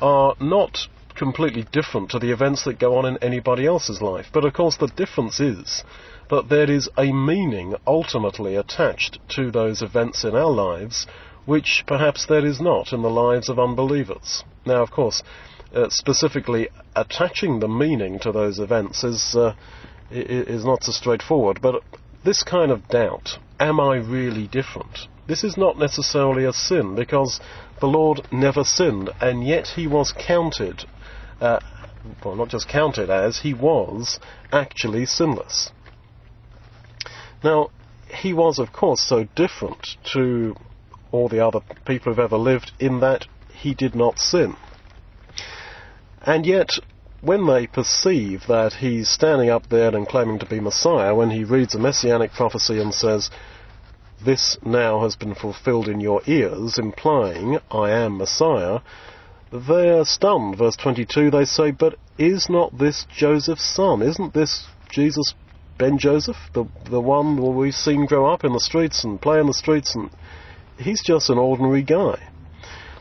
are 0.00 0.34
not 0.40 0.78
completely 1.14 1.64
different 1.72 2.10
to 2.10 2.18
the 2.18 2.30
events 2.30 2.64
that 2.64 2.78
go 2.78 2.96
on 2.96 3.06
in 3.06 3.16
anybody 3.22 3.66
else's 3.66 4.02
life. 4.02 4.26
But 4.32 4.44
of 4.44 4.52
course, 4.52 4.76
the 4.76 4.88
difference 4.88 5.40
is 5.40 5.82
that 6.28 6.48
there 6.48 6.70
is 6.70 6.88
a 6.96 7.12
meaning 7.12 7.74
ultimately 7.86 8.56
attached 8.56 9.18
to 9.30 9.50
those 9.50 9.82
events 9.82 10.24
in 10.24 10.34
our 10.34 10.50
lives, 10.50 11.06
which 11.46 11.84
perhaps 11.86 12.26
there 12.26 12.44
is 12.44 12.60
not 12.60 12.92
in 12.92 13.02
the 13.02 13.10
lives 13.10 13.48
of 13.48 13.58
unbelievers. 13.58 14.44
Now, 14.66 14.82
of 14.82 14.90
course, 14.90 15.22
uh, 15.74 15.88
specifically 15.88 16.68
attaching 16.94 17.60
the 17.60 17.68
meaning 17.68 18.18
to 18.20 18.32
those 18.32 18.58
events 18.58 19.04
is 19.04 19.34
uh, 19.34 19.54
is 20.10 20.64
not 20.64 20.84
so 20.84 20.92
straightforward. 20.92 21.60
But 21.60 21.82
this 22.24 22.42
kind 22.42 22.70
of 22.70 22.88
doubt, 22.88 23.38
am 23.58 23.80
I 23.80 23.96
really 23.96 24.46
different? 24.46 25.08
This 25.26 25.42
is 25.42 25.56
not 25.56 25.78
necessarily 25.78 26.44
a 26.44 26.52
sin 26.52 26.94
because 26.94 27.40
the 27.80 27.88
Lord 27.88 28.26
never 28.30 28.64
sinned, 28.64 29.10
and 29.20 29.44
yet 29.46 29.68
he 29.68 29.86
was 29.86 30.12
counted, 30.12 30.84
uh, 31.40 31.60
well, 32.24 32.36
not 32.36 32.48
just 32.48 32.68
counted 32.68 33.10
as, 33.10 33.40
he 33.40 33.52
was 33.52 34.20
actually 34.52 35.04
sinless. 35.06 35.70
Now, 37.42 37.70
he 38.08 38.32
was, 38.32 38.58
of 38.58 38.72
course, 38.72 39.02
so 39.02 39.24
different 39.34 39.96
to 40.12 40.54
all 41.10 41.28
the 41.28 41.44
other 41.44 41.60
people 41.84 42.12
who've 42.12 42.24
ever 42.24 42.38
lived 42.38 42.72
in 42.78 43.00
that 43.00 43.26
he 43.52 43.74
did 43.74 43.94
not 43.94 44.18
sin. 44.18 44.54
And 46.22 46.46
yet, 46.46 46.70
when 47.20 47.46
they 47.46 47.66
perceive 47.66 48.46
that 48.46 48.74
he's 48.74 49.08
standing 49.08 49.50
up 49.50 49.68
there 49.68 49.94
and 49.94 50.08
claiming 50.08 50.38
to 50.38 50.46
be 50.46 50.60
Messiah, 50.60 51.14
when 51.14 51.30
he 51.30 51.44
reads 51.44 51.74
a 51.74 51.78
messianic 51.78 52.32
prophecy 52.32 52.80
and 52.80 52.94
says, 52.94 53.30
This 54.24 54.58
now 54.64 55.00
has 55.00 55.16
been 55.16 55.34
fulfilled 55.34 55.88
in 55.88 56.00
your 56.00 56.22
ears, 56.26 56.78
implying, 56.78 57.58
I 57.70 57.90
am 57.90 58.18
Messiah, 58.18 58.80
they're 59.52 60.04
stunned. 60.04 60.58
Verse 60.58 60.76
22, 60.76 61.30
they 61.30 61.44
say, 61.44 61.70
But 61.70 61.96
is 62.18 62.48
not 62.48 62.78
this 62.78 63.06
Joseph's 63.14 63.74
son? 63.74 64.02
Isn't 64.02 64.34
this 64.34 64.66
Jesus 64.90 65.34
Ben 65.78 65.98
Joseph, 65.98 66.38
the 66.54 66.64
the 66.88 67.00
one 67.00 67.54
we've 67.54 67.74
seen 67.74 68.06
grow 68.06 68.32
up 68.32 68.44
in 68.44 68.54
the 68.54 68.60
streets 68.60 69.04
and 69.04 69.20
play 69.20 69.38
in 69.38 69.46
the 69.46 69.52
streets, 69.52 69.94
and 69.94 70.08
he's 70.78 71.02
just 71.02 71.28
an 71.28 71.36
ordinary 71.36 71.82
guy. 71.82 72.30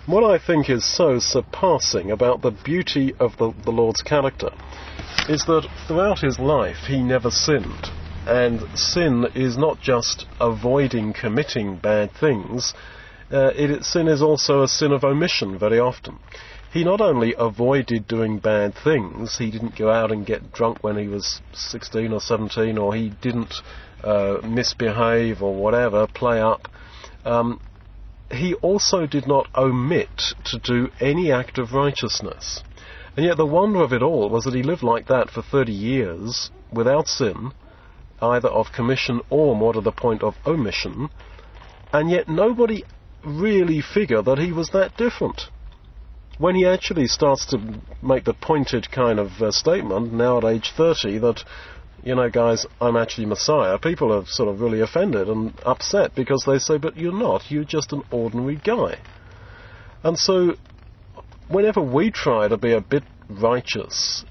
What 0.06 0.24
I 0.26 0.38
think 0.38 0.70
is 0.70 0.84
so 0.84 1.20
surpassing 1.20 2.12
about 2.12 2.42
the 2.42 2.52
beauty 2.52 3.14
of 3.18 3.38
the, 3.38 3.54
the 3.64 3.72
Lord's 3.72 4.02
character 4.02 4.50
is 5.30 5.46
that 5.46 5.68
throughout 5.88 6.20
his 6.20 6.38
life 6.38 6.86
he 6.88 7.02
never 7.02 7.32
sinned. 7.32 7.90
And 8.28 8.62
sin 8.78 9.28
is 9.36 9.58
not 9.58 9.82
just 9.82 10.26
avoiding 10.40 11.14
committing 11.14 11.78
bad 11.78 12.12
things, 12.12 12.74
uh, 13.32 13.52
it, 13.56 13.84
sin 13.84 14.08
is 14.08 14.22
also 14.22 14.64
a 14.64 14.68
sin 14.68 14.92
of 14.92 15.04
omission 15.04 15.58
very 15.58 15.80
often. 15.80 16.20
He 16.72 16.84
not 16.84 17.02
only 17.02 17.34
avoided 17.38 18.08
doing 18.08 18.40
bad 18.40 18.76
things, 18.76 19.38
he 19.38 19.50
didn't 19.50 19.78
go 19.78 19.90
out 19.90 20.12
and 20.12 20.26
get 20.26 20.52
drunk 20.52 20.84
when 20.84 20.98
he 20.98 21.08
was 21.08 21.42
16 21.54 22.12
or 22.12 22.20
17, 22.20 22.78
or 22.78 22.94
he 22.94 23.10
didn't 23.22 23.54
uh, 24.04 24.38
misbehave 24.44 25.42
or 25.42 25.56
whatever, 25.56 26.06
play 26.08 26.42
up. 26.42 26.68
Um, 27.24 27.60
he 28.32 28.56
also 28.56 29.06
did 29.06 29.28
not 29.28 29.48
omit 29.56 30.34
to 30.46 30.60
do 30.60 30.90
any 31.00 31.32
act 31.32 31.58
of 31.58 31.74
righteousness. 31.74 32.64
And 33.16 33.26
yet 33.26 33.38
the 33.38 33.46
wonder 33.46 33.82
of 33.82 33.94
it 33.94 34.02
all 34.02 34.30
was 34.30 34.44
that 34.44 34.54
he 34.54 34.64
lived 34.64 34.84
like 34.84 35.08
that 35.08 35.30
for 35.30 35.42
30 35.42 35.72
years 35.72 36.52
without 36.72 37.08
sin, 37.08 37.54
either 38.22 38.50
of 38.50 38.72
commission 38.72 39.22
or, 39.30 39.56
more 39.56 39.74
to 39.74 39.82
the 39.82 39.92
point, 39.92 40.24
of 40.24 40.36
omission, 40.46 41.10
and 41.94 42.10
yet 42.10 42.28
nobody 42.28 42.84
really 43.24 43.82
figured 43.82 44.26
that 44.26 44.38
he 44.38 44.52
was 44.52 44.70
that 44.70 44.96
different. 44.98 45.50
When 46.38 46.56
he 46.56 46.66
actually 46.66 47.08
starts 47.08 47.46
to 47.48 47.82
make 48.02 48.26
the 48.26 48.34
pointed 48.34 48.92
kind 48.92 49.20
of 49.20 49.42
uh, 49.42 49.52
statement, 49.52 50.14
now 50.14 50.38
at 50.40 50.44
age 50.44 50.74
30, 50.76 51.20
that 51.20 51.44
you 52.06 52.14
know, 52.14 52.30
guys, 52.30 52.68
I'm 52.80 52.96
actually 52.96 53.26
Messiah, 53.26 53.80
people 53.80 54.14
are 54.14 54.26
sort 54.28 54.48
of 54.48 54.62
really 54.62 54.80
offended 54.80 55.28
and 55.28 55.54
upset 55.66 56.14
because 56.14 56.44
they 56.46 56.60
say, 56.60 56.78
but 56.78 56.98
you're 56.98 57.12
not, 57.12 57.50
you're 57.50 57.64
just 57.64 57.94
an 57.94 58.04
ordinary 58.12 58.58
guy. 58.58 59.00
And 60.04 60.18
so, 60.18 60.54
whenever 61.48 61.82
we 61.82 62.12
try 62.12 62.48
to 62.48 62.58
be 62.58 62.74
a 62.74 62.80
bit 62.80 63.04
righteous, 63.28 64.24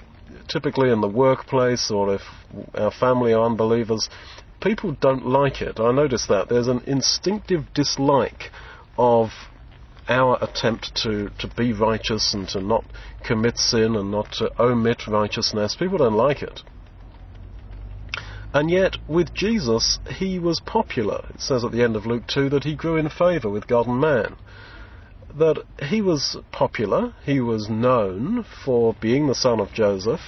typically 0.46 0.90
in 0.90 1.00
the 1.00 1.08
workplace 1.08 1.90
or 1.90 2.14
if 2.14 2.22
our 2.74 2.90
family 2.90 3.32
are 3.32 3.44
unbelievers, 3.44 4.08
people 4.60 4.92
don't 4.92 5.26
like 5.26 5.60
it. 5.60 5.78
I 5.78 5.92
notice 5.92 6.26
that. 6.26 6.48
There's 6.48 6.68
an 6.68 6.82
instinctive 6.86 7.72
dislike 7.74 8.50
of 8.96 9.30
our 10.08 10.38
attempt 10.42 10.94
to, 11.02 11.30
to 11.38 11.48
be 11.48 11.72
righteous 11.72 12.34
and 12.34 12.48
to 12.48 12.60
not 12.60 12.84
commit 13.24 13.58
sin 13.58 13.96
and 13.96 14.10
not 14.10 14.32
to 14.32 14.50
omit 14.62 15.06
righteousness. 15.06 15.76
People 15.76 15.98
don't 15.98 16.14
like 16.14 16.42
it. 16.42 16.62
And 18.52 18.70
yet, 18.70 18.96
with 19.08 19.34
Jesus, 19.34 19.98
he 20.08 20.38
was 20.38 20.60
popular. 20.60 21.24
It 21.30 21.40
says 21.40 21.64
at 21.64 21.72
the 21.72 21.82
end 21.82 21.96
of 21.96 22.06
Luke 22.06 22.26
2 22.28 22.50
that 22.50 22.64
he 22.64 22.76
grew 22.76 22.96
in 22.96 23.08
favour 23.08 23.50
with 23.50 23.66
God 23.66 23.88
and 23.88 24.00
man. 24.00 24.36
That 25.36 25.64
he 25.82 26.00
was 26.00 26.36
popular, 26.52 27.14
he 27.24 27.40
was 27.40 27.68
known 27.68 28.44
for 28.64 28.94
being 29.00 29.26
the 29.26 29.34
son 29.34 29.58
of 29.58 29.72
Joseph, 29.72 30.20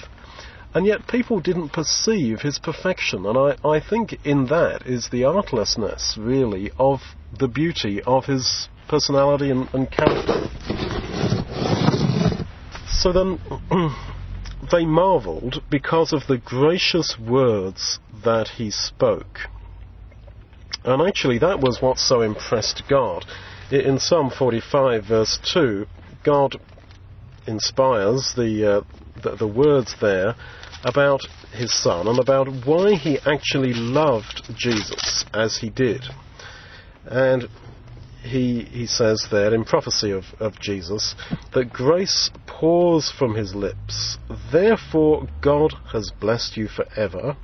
and 0.73 0.85
yet 0.85 1.07
people 1.07 1.39
didn't 1.39 1.69
perceive 1.69 2.41
his 2.41 2.59
perfection. 2.59 3.25
And 3.25 3.37
I, 3.37 3.57
I 3.67 3.79
think 3.79 4.25
in 4.25 4.47
that 4.47 4.85
is 4.85 5.09
the 5.09 5.25
artlessness, 5.25 6.17
really, 6.19 6.71
of 6.77 7.01
the 7.37 7.47
beauty 7.47 8.01
of 8.03 8.25
his 8.25 8.69
personality 8.87 9.49
and, 9.49 9.67
and 9.73 9.89
character. 9.89 10.47
So 12.89 13.11
then. 13.11 13.39
they 14.71 14.85
marvelled 14.85 15.61
because 15.69 16.13
of 16.13 16.27
the 16.27 16.37
gracious 16.37 17.17
words 17.19 17.99
that 18.23 18.47
he 18.49 18.71
spoke. 18.71 19.39
And 20.83 21.01
actually, 21.01 21.39
that 21.39 21.59
was 21.59 21.81
what 21.81 21.97
so 21.97 22.21
impressed 22.21 22.83
God. 22.89 23.25
In 23.71 23.99
Psalm 23.99 24.29
45, 24.29 25.05
verse 25.05 25.39
2, 25.53 25.85
God 26.23 26.59
inspires 27.45 28.33
the, 28.35 28.77
uh, 28.77 28.81
the, 29.23 29.35
the 29.35 29.47
words 29.47 29.95
there 30.01 30.35
about 30.83 31.21
his 31.51 31.73
son 31.73 32.07
and 32.07 32.19
about 32.19 32.47
why 32.65 32.95
he 32.95 33.17
actually 33.25 33.73
loved 33.73 34.43
Jesus 34.55 35.25
as 35.33 35.57
he 35.57 35.69
did. 35.69 36.03
And 37.05 37.47
he, 38.23 38.63
he 38.63 38.85
says 38.85 39.27
there 39.31 39.53
in 39.53 39.63
prophecy 39.63 40.11
of, 40.11 40.25
of 40.39 40.59
Jesus 40.59 41.15
that 41.53 41.71
grace 41.71 42.29
pours 42.45 43.11
from 43.11 43.35
his 43.35 43.55
lips. 43.55 44.17
Therefore 44.51 45.27
God 45.41 45.73
has 45.91 46.11
blessed 46.19 46.57
you 46.57 46.67
forever, 46.67 47.37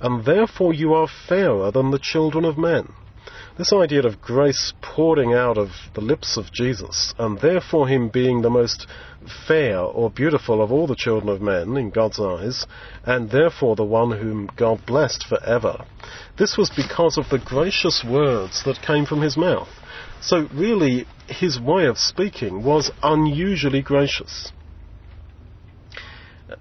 and 0.00 0.24
therefore 0.24 0.74
you 0.74 0.94
are 0.94 1.08
fairer 1.28 1.70
than 1.70 1.90
the 1.90 2.00
children 2.00 2.44
of 2.44 2.58
men. 2.58 2.92
This 3.56 3.72
idea 3.72 4.02
of 4.04 4.20
grace 4.20 4.72
pouring 4.82 5.32
out 5.32 5.56
of 5.58 5.68
the 5.94 6.00
lips 6.00 6.36
of 6.36 6.50
Jesus, 6.50 7.14
and 7.18 7.38
therefore 7.38 7.86
him 7.86 8.08
being 8.08 8.42
the 8.42 8.50
most 8.50 8.88
fair 9.46 9.78
or 9.78 10.10
beautiful 10.10 10.60
of 10.60 10.72
all 10.72 10.88
the 10.88 10.96
children 10.96 11.28
of 11.28 11.40
men 11.40 11.76
in 11.76 11.90
God's 11.90 12.18
eyes, 12.18 12.66
and 13.04 13.30
therefore 13.30 13.76
the 13.76 13.84
one 13.84 14.10
whom 14.10 14.50
God 14.56 14.84
blessed 14.84 15.24
forever. 15.28 15.84
This 16.36 16.56
was 16.56 16.68
because 16.70 17.16
of 17.16 17.28
the 17.28 17.38
gracious 17.38 18.02
words 18.02 18.64
that 18.64 18.82
came 18.82 19.06
from 19.06 19.22
his 19.22 19.36
mouth. 19.36 19.68
So 20.20 20.48
really, 20.52 21.06
his 21.28 21.60
way 21.60 21.86
of 21.86 21.96
speaking 21.96 22.64
was 22.64 22.90
unusually 23.04 23.82
gracious. 23.82 24.50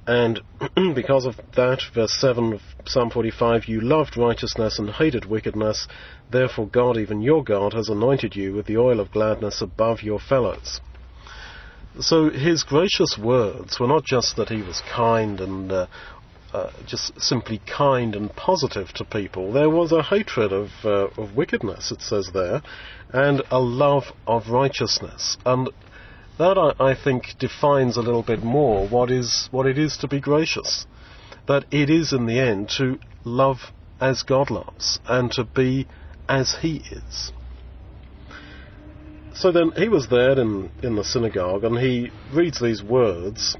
And 0.05 0.41
because 0.93 1.25
of 1.25 1.38
that, 1.55 1.81
verse 1.95 2.13
7 2.19 2.53
of 2.53 2.62
Psalm 2.85 3.09
45, 3.09 3.65
you 3.65 3.79
loved 3.79 4.17
righteousness 4.17 4.77
and 4.77 4.89
hated 4.89 5.25
wickedness, 5.25 5.87
therefore 6.29 6.67
God, 6.67 6.97
even 6.97 7.21
your 7.21 7.43
God, 7.43 7.73
has 7.73 7.87
anointed 7.87 8.35
you 8.35 8.53
with 8.53 8.65
the 8.65 8.77
oil 8.77 8.99
of 8.99 9.11
gladness 9.11 9.61
above 9.61 10.03
your 10.03 10.19
fellows. 10.19 10.81
So 12.01 12.29
his 12.29 12.63
gracious 12.63 13.17
words 13.17 13.79
were 13.79 13.87
not 13.87 14.03
just 14.03 14.35
that 14.35 14.49
he 14.49 14.61
was 14.61 14.81
kind 14.81 15.39
and 15.39 15.71
uh, 15.71 15.87
uh, 16.51 16.71
just 16.85 17.19
simply 17.21 17.61
kind 17.65 18.15
and 18.15 18.35
positive 18.35 18.89
to 18.93 19.05
people. 19.05 19.53
There 19.53 19.69
was 19.69 19.91
a 19.91 20.03
hatred 20.03 20.51
of, 20.51 20.69
uh, 20.83 21.07
of 21.17 21.35
wickedness, 21.35 21.91
it 21.91 22.01
says 22.01 22.31
there, 22.33 22.61
and 23.11 23.41
a 23.49 23.59
love 23.59 24.11
of 24.27 24.49
righteousness. 24.49 25.37
And 25.45 25.69
that, 26.37 26.57
I, 26.57 26.91
I 26.91 26.95
think, 26.95 27.35
defines 27.39 27.95
a 27.95 28.01
little 28.01 28.23
bit 28.23 28.43
more 28.43 28.87
what 28.87 29.09
is 29.09 29.47
what 29.51 29.67
it 29.67 29.77
is 29.77 29.97
to 29.97 30.07
be 30.07 30.19
gracious. 30.19 30.85
That 31.47 31.65
it 31.71 31.89
is, 31.89 32.13
in 32.13 32.25
the 32.25 32.39
end, 32.39 32.69
to 32.77 33.00
love 33.23 33.71
as 34.00 34.23
God 34.23 34.50
loves 34.50 35.00
and 35.05 35.31
to 35.33 35.43
be 35.43 35.88
as 36.27 36.55
He 36.62 36.83
is. 36.89 37.31
So 39.33 39.51
then 39.51 39.71
he 39.75 39.89
was 39.89 40.09
there 40.09 40.39
in, 40.39 40.69
in 40.83 40.95
the 40.95 41.03
synagogue 41.03 41.63
and 41.63 41.79
he 41.79 42.12
reads 42.31 42.59
these 42.59 42.83
words 42.83 43.57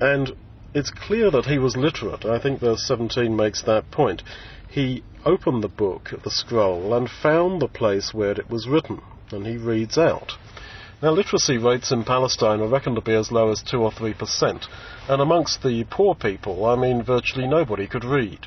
and 0.00 0.34
it's 0.74 0.90
clear 0.90 1.30
that 1.30 1.46
he 1.46 1.58
was 1.58 1.76
literate. 1.76 2.24
I 2.24 2.40
think 2.40 2.60
verse 2.60 2.84
17 2.86 3.34
makes 3.34 3.62
that 3.62 3.90
point. 3.92 4.22
He 4.68 5.04
opened 5.24 5.62
the 5.62 5.68
book, 5.68 6.10
the 6.24 6.30
scroll, 6.30 6.92
and 6.94 7.08
found 7.08 7.62
the 7.62 7.68
place 7.68 8.12
where 8.12 8.32
it 8.32 8.50
was 8.50 8.68
written, 8.68 9.00
and 9.30 9.46
he 9.46 9.56
reads 9.56 9.96
out. 9.96 10.32
Now, 11.04 11.10
literacy 11.10 11.58
rates 11.58 11.92
in 11.92 12.04
Palestine 12.04 12.62
are 12.62 12.66
reckoned 12.66 12.96
to 12.96 13.02
be 13.02 13.12
as 13.12 13.30
low 13.30 13.50
as 13.50 13.60
2 13.60 13.76
or 13.76 13.90
3%, 13.90 14.66
and 15.06 15.20
amongst 15.20 15.62
the 15.62 15.84
poor 15.90 16.14
people, 16.14 16.64
I 16.64 16.76
mean, 16.76 17.02
virtually 17.02 17.46
nobody 17.46 17.86
could 17.86 18.06
read. 18.06 18.46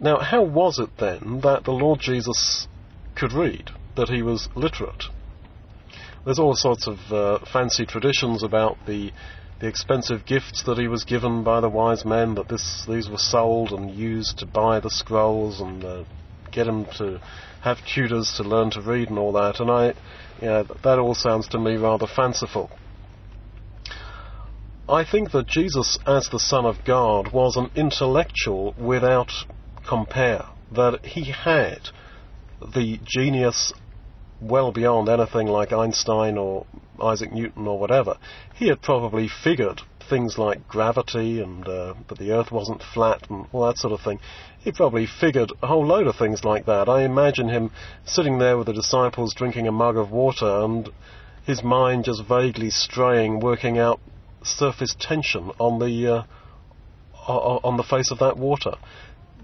Now, 0.00 0.18
how 0.18 0.44
was 0.44 0.78
it 0.78 0.96
then 0.96 1.42
that 1.42 1.64
the 1.64 1.72
Lord 1.72 2.00
Jesus 2.00 2.68
could 3.14 3.34
read, 3.34 3.70
that 3.96 4.08
he 4.08 4.22
was 4.22 4.48
literate? 4.54 5.04
There's 6.24 6.38
all 6.38 6.54
sorts 6.54 6.86
of 6.86 7.00
uh, 7.12 7.40
fancy 7.52 7.84
traditions 7.84 8.42
about 8.42 8.78
the 8.86 9.12
the 9.60 9.68
expensive 9.68 10.24
gifts 10.24 10.62
that 10.64 10.78
he 10.78 10.88
was 10.88 11.04
given 11.04 11.44
by 11.44 11.60
the 11.60 11.68
wise 11.68 12.04
men, 12.04 12.34
that 12.36 12.48
this, 12.48 12.86
these 12.88 13.10
were 13.10 13.18
sold 13.18 13.72
and 13.72 13.94
used 13.94 14.38
to 14.38 14.46
buy 14.46 14.80
the 14.80 14.90
scrolls 14.90 15.60
and 15.60 15.84
uh, 15.84 16.04
get 16.50 16.66
him 16.66 16.86
to 16.96 17.20
have 17.64 17.78
tutors 17.86 18.34
to 18.36 18.42
learn 18.42 18.70
to 18.70 18.80
read 18.82 19.08
and 19.08 19.18
all 19.18 19.32
that. 19.32 19.58
And 19.58 19.70
I, 19.70 19.94
yeah, 20.40 20.64
that 20.82 20.98
all 20.98 21.14
sounds 21.14 21.48
to 21.48 21.58
me 21.58 21.76
rather 21.76 22.06
fanciful. 22.06 22.70
I 24.86 25.04
think 25.04 25.30
that 25.32 25.46
Jesus, 25.46 25.98
as 26.06 26.28
the 26.28 26.38
Son 26.38 26.66
of 26.66 26.84
God, 26.84 27.32
was 27.32 27.56
an 27.56 27.70
intellectual 27.74 28.74
without 28.78 29.32
compare. 29.88 30.44
That 30.72 31.06
he 31.06 31.32
had 31.32 31.88
the 32.60 33.00
genius 33.02 33.72
well 34.42 34.70
beyond 34.70 35.08
anything 35.08 35.46
like 35.46 35.72
Einstein 35.72 36.36
or 36.36 36.66
Isaac 37.02 37.32
Newton 37.32 37.66
or 37.66 37.78
whatever. 37.78 38.18
He 38.54 38.68
had 38.68 38.82
probably 38.82 39.28
figured 39.42 39.80
things 40.08 40.38
like 40.38 40.68
gravity 40.68 41.40
and 41.40 41.66
uh, 41.66 41.94
that 42.08 42.18
the 42.18 42.32
Earth 42.32 42.50
wasn't 42.50 42.82
flat 42.82 43.28
and 43.30 43.46
all 43.52 43.66
that 43.66 43.78
sort 43.78 43.92
of 43.92 44.00
thing. 44.00 44.20
He 44.60 44.72
probably 44.72 45.06
figured 45.06 45.52
a 45.62 45.66
whole 45.66 45.86
load 45.86 46.06
of 46.06 46.16
things 46.16 46.44
like 46.44 46.66
that. 46.66 46.88
I 46.88 47.04
imagine 47.04 47.48
him 47.48 47.70
sitting 48.04 48.38
there 48.38 48.56
with 48.56 48.66
the 48.66 48.72
disciples 48.72 49.34
drinking 49.34 49.68
a 49.68 49.72
mug 49.72 49.96
of 49.96 50.10
water 50.10 50.62
and 50.64 50.88
his 51.44 51.62
mind 51.62 52.04
just 52.04 52.24
vaguely 52.24 52.70
straying, 52.70 53.40
working 53.40 53.78
out 53.78 54.00
surface 54.42 54.94
tension 54.98 55.50
on 55.58 55.78
the 55.78 56.06
uh, 56.08 56.22
on 57.28 57.76
the 57.76 57.82
face 57.82 58.10
of 58.10 58.18
that 58.18 58.36
water. 58.36 58.74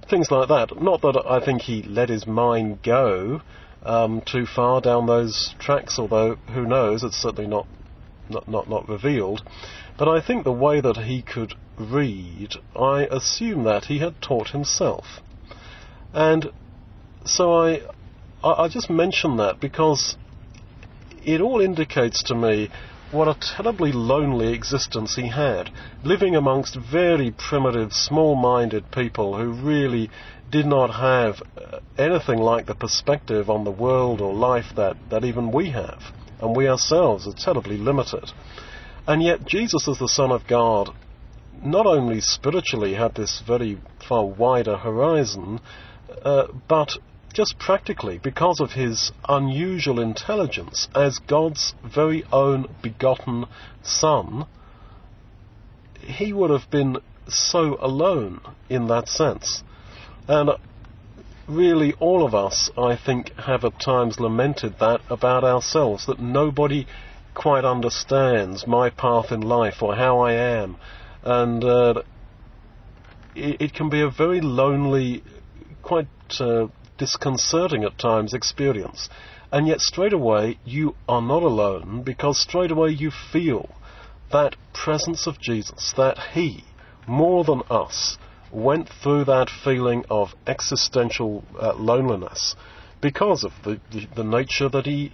Things 0.09 0.31
like 0.31 0.49
that. 0.49 0.81
Not 0.81 1.03
that 1.03 1.23
I 1.27 1.45
think 1.45 1.63
he 1.63 1.83
let 1.83 2.09
his 2.09 2.27
mind 2.27 2.83
go 2.83 3.43
um, 3.83 4.23
too 4.23 4.47
far 4.47 4.81
down 4.81 5.07
those 5.07 5.55
tracks, 5.59 5.99
although 5.99 6.37
who 6.53 6.67
knows, 6.67 7.03
it's 7.05 7.17
certainly 7.17 7.49
not, 7.49 7.67
not, 8.29 8.49
not, 8.49 8.69
not 8.69 8.89
revealed. 8.89 9.43
But 10.01 10.09
I 10.09 10.23
think 10.23 10.45
the 10.45 10.63
way 10.67 10.81
that 10.81 10.97
he 10.97 11.21
could 11.21 11.53
read, 11.77 12.55
I 12.75 13.07
assume 13.11 13.65
that 13.65 13.85
he 13.85 13.99
had 13.99 14.23
taught 14.23 14.49
himself. 14.49 15.21
And 16.15 16.51
so 17.27 17.53
I, 17.53 17.83
I, 18.43 18.69
just 18.69 18.89
mention 18.89 19.37
that 19.37 19.61
because 19.61 20.17
it 21.23 21.43
all 21.43 21.61
indicates 21.61 22.23
to 22.23 22.35
me 22.35 22.71
what 23.11 23.29
a 23.29 23.35
terribly 23.35 23.93
lonely 23.93 24.55
existence 24.55 25.17
he 25.17 25.29
had, 25.29 25.69
living 26.03 26.35
amongst 26.35 26.77
very 26.77 27.31
primitive, 27.31 27.93
small-minded 27.93 28.91
people 28.91 29.37
who 29.37 29.53
really 29.53 30.09
did 30.51 30.65
not 30.65 30.95
have 30.95 31.43
uh, 31.43 31.81
anything 31.99 32.39
like 32.39 32.65
the 32.65 32.75
perspective 32.75 33.51
on 33.51 33.65
the 33.65 33.71
world 33.71 34.23
or 34.23 34.33
life 34.33 34.73
that, 34.77 34.97
that 35.11 35.27
even 35.27 35.53
we 35.53 35.73
have. 35.73 36.01
And 36.41 36.57
we 36.57 36.69
ourselves 36.69 37.27
are 37.27 37.35
terribly 37.35 37.77
limited. 37.77 38.33
And 39.11 39.25
yet, 39.25 39.45
Jesus, 39.45 39.89
as 39.89 39.99
the 39.99 40.07
Son 40.07 40.31
of 40.31 40.47
God, 40.47 40.91
not 41.65 41.85
only 41.85 42.21
spiritually 42.21 42.95
had 42.95 43.17
this 43.17 43.43
very 43.45 43.77
far 44.09 44.25
wider 44.25 44.77
horizon, 44.77 45.59
uh, 46.25 46.47
but 46.69 46.93
just 47.35 47.59
practically, 47.59 48.21
because 48.23 48.61
of 48.61 48.71
his 48.71 49.11
unusual 49.29 49.99
intelligence 49.99 50.87
as 50.95 51.19
God's 51.19 51.75
very 51.83 52.23
own 52.31 52.73
begotten 52.85 53.47
Son, 53.83 54.47
he 55.99 56.33
would 56.33 56.51
have 56.51 56.71
been 56.71 56.99
so 57.27 57.79
alone 57.81 58.41
in 58.69 58.87
that 58.87 59.09
sense. 59.09 59.65
And 60.29 60.51
really, 61.49 61.95
all 61.95 62.25
of 62.25 62.33
us, 62.33 62.71
I 62.79 62.95
think, 62.95 63.33
have 63.35 63.65
at 63.65 63.81
times 63.81 64.21
lamented 64.21 64.79
that 64.79 65.01
about 65.11 65.43
ourselves, 65.43 66.07
that 66.07 66.21
nobody 66.21 66.87
quite 67.35 67.65
understands 67.65 68.67
my 68.67 68.91
path 68.91 69.33
in 69.33 69.41
life 69.41 69.83
or 69.83 69.95
how 69.95 70.21
I 70.21 70.33
am. 70.33 70.77
And 71.23 71.65
uh, 71.65 72.03
it, 73.35 73.61
it, 73.61 73.75
can 73.75 73.89
be 73.91 74.01
a 74.01 74.11
very 74.11 74.41
lonely, 74.41 75.23
quite 75.83 76.09
uh, 76.39 76.69
disconcerting 76.99 77.85
at 77.85 77.99
times 77.99 78.35
experience. 78.35 79.09
And 79.53 79.67
yet, 79.67 79.81
straight 79.81 80.13
away, 80.13 80.59
you 80.65 80.95
are 81.09 81.23
not 81.23 81.43
alone 81.43 82.03
because 82.05 82.39
straight 82.39 82.71
away 82.71 82.91
you 82.91 83.11
feel 83.11 83.69
that 84.33 84.57
presence 84.73 85.27
of 85.27 85.41
Jesus, 85.41 85.93
that 85.97 86.19
He, 86.35 86.65
more 87.07 87.43
than 87.45 87.63
us, 87.69 88.17
went 88.53 88.89
through 88.89 89.25
that 89.25 89.49
feeling 89.51 90.05
of 90.11 90.35
existential 90.47 91.45
uh, 91.61 91.75
loneliness 91.75 92.55
because 93.01 93.45
of 93.45 93.53
the, 93.65 93.81
the, 93.91 94.07
the, 94.17 94.25
nature 94.25 94.69
that 94.69 94.87
he, 94.87 95.11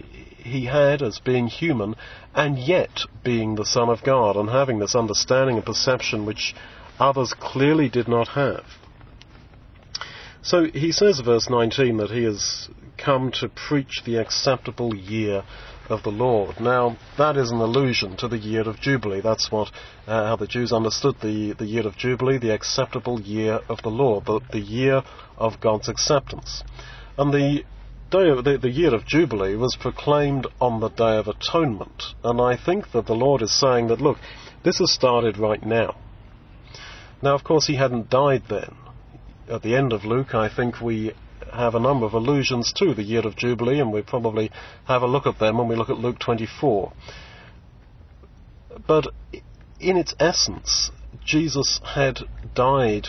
he 0.47 0.65
had 0.65 1.01
as 1.01 1.19
being 1.19 1.47
human 1.47 1.95
and 2.33 2.57
yet 2.57 3.01
being 3.23 3.55
the 3.55 3.65
Son 3.65 3.89
of 3.89 4.03
God 4.03 4.35
and 4.35 4.49
having 4.49 4.79
this 4.79 4.95
understanding 4.95 5.57
and 5.57 5.65
perception 5.65 6.25
which 6.25 6.55
others 6.99 7.33
clearly 7.39 7.89
did 7.89 8.07
not 8.07 8.29
have. 8.29 8.63
So 10.41 10.65
he 10.65 10.91
says, 10.91 11.19
verse 11.19 11.49
19, 11.49 11.97
that 11.97 12.09
he 12.09 12.23
has 12.23 12.69
come 12.97 13.31
to 13.33 13.49
preach 13.49 14.01
the 14.05 14.15
acceptable 14.15 14.95
year 14.95 15.43
of 15.89 16.03
the 16.03 16.09
Lord. 16.09 16.59
Now, 16.59 16.97
that 17.17 17.37
is 17.37 17.51
an 17.51 17.59
allusion 17.59 18.17
to 18.17 18.27
the 18.27 18.37
year 18.37 18.61
of 18.61 18.79
Jubilee. 18.79 19.21
That's 19.21 19.51
what 19.51 19.71
uh, 20.05 20.27
how 20.27 20.35
the 20.35 20.47
Jews 20.47 20.71
understood 20.71 21.15
the, 21.21 21.53
the 21.53 21.65
year 21.65 21.87
of 21.87 21.97
Jubilee, 21.97 22.37
the 22.37 22.53
acceptable 22.53 23.21
year 23.21 23.59
of 23.69 23.81
the 23.81 23.89
Lord, 23.89 24.25
the, 24.25 24.41
the 24.51 24.59
year 24.59 25.03
of 25.37 25.59
God's 25.59 25.89
acceptance. 25.89 26.63
And 27.17 27.33
the 27.33 27.63
day 28.09 28.29
of, 28.29 28.43
the, 28.43 28.57
the 28.57 28.69
year 28.69 28.93
of 28.93 29.05
Jubilee 29.05 29.55
was 29.55 29.77
proclaimed 29.79 30.47
on 30.59 30.79
the 30.79 30.89
Day 30.89 31.17
of 31.17 31.27
Atonement. 31.27 32.03
And 32.23 32.39
I 32.41 32.57
think 32.57 32.91
that 32.91 33.05
the 33.05 33.15
Lord 33.15 33.41
is 33.41 33.59
saying 33.59 33.87
that, 33.87 34.01
look, 34.01 34.17
this 34.63 34.79
has 34.79 34.91
started 34.91 35.37
right 35.37 35.63
now. 35.65 35.95
Now, 37.21 37.35
of 37.35 37.43
course, 37.43 37.67
he 37.67 37.75
hadn't 37.75 38.09
died 38.09 38.43
then. 38.49 38.75
At 39.49 39.61
the 39.61 39.75
end 39.75 39.93
of 39.93 40.05
Luke, 40.05 40.35
I 40.35 40.53
think 40.53 40.81
we 40.81 41.13
have 41.53 41.75
a 41.75 41.79
number 41.79 42.05
of 42.05 42.13
allusions 42.13 42.73
to 42.73 42.93
the 42.93 43.03
year 43.03 43.25
of 43.25 43.35
Jubilee, 43.35 43.79
and 43.79 43.91
we 43.91 44.01
probably 44.01 44.51
have 44.85 45.01
a 45.01 45.07
look 45.07 45.25
at 45.25 45.39
them 45.39 45.57
when 45.57 45.67
we 45.67 45.75
look 45.75 45.89
at 45.89 45.97
Luke 45.97 46.19
24. 46.19 46.93
But 48.85 49.07
in 49.79 49.97
its 49.97 50.13
essence, 50.19 50.91
Jesus 51.25 51.79
had 51.83 52.19
died 52.53 53.07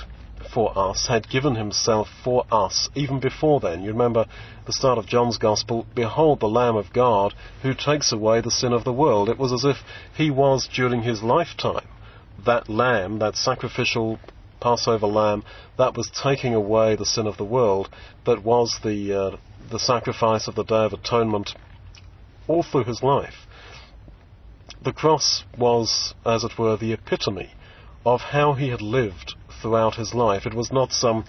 for 0.52 0.76
us, 0.78 1.06
had 1.06 1.28
given 1.28 1.54
himself 1.54 2.08
for 2.24 2.44
us, 2.50 2.88
even 2.94 3.20
before 3.20 3.60
then. 3.60 3.82
You 3.82 3.92
remember 3.92 4.26
the 4.66 4.72
start 4.72 4.98
of 4.98 5.06
John's 5.06 5.38
Gospel, 5.38 5.86
Behold 5.94 6.40
the 6.40 6.48
Lamb 6.48 6.76
of 6.76 6.92
God 6.92 7.34
who 7.62 7.74
takes 7.74 8.12
away 8.12 8.40
the 8.40 8.50
sin 8.50 8.72
of 8.72 8.84
the 8.84 8.92
world. 8.92 9.28
It 9.28 9.38
was 9.38 9.52
as 9.52 9.64
if 9.64 9.76
he 10.16 10.30
was, 10.30 10.68
during 10.68 11.02
his 11.02 11.22
lifetime, 11.22 11.88
that 12.44 12.68
lamb, 12.68 13.18
that 13.18 13.36
sacrificial 13.36 14.18
Passover 14.60 15.06
lamb 15.06 15.44
that 15.76 15.96
was 15.96 16.10
taking 16.10 16.54
away 16.54 16.96
the 16.96 17.06
sin 17.06 17.26
of 17.26 17.36
the 17.36 17.44
world, 17.44 17.88
that 18.26 18.42
was 18.42 18.78
the, 18.82 19.12
uh, 19.12 19.36
the 19.70 19.78
sacrifice 19.78 20.48
of 20.48 20.54
the 20.54 20.64
Day 20.64 20.84
of 20.84 20.92
Atonement 20.92 21.54
all 22.48 22.62
through 22.62 22.84
his 22.84 23.02
life. 23.02 23.46
The 24.82 24.92
cross 24.92 25.44
was, 25.56 26.14
as 26.24 26.44
it 26.44 26.58
were, 26.58 26.76
the 26.76 26.92
epitome 26.92 27.50
of 28.04 28.20
how 28.20 28.54
he 28.54 28.70
had 28.70 28.80
lived 28.80 29.34
throughout 29.60 29.96
his 29.96 30.14
life. 30.14 30.46
It 30.46 30.54
was 30.54 30.72
not 30.72 30.92
some 30.92 31.24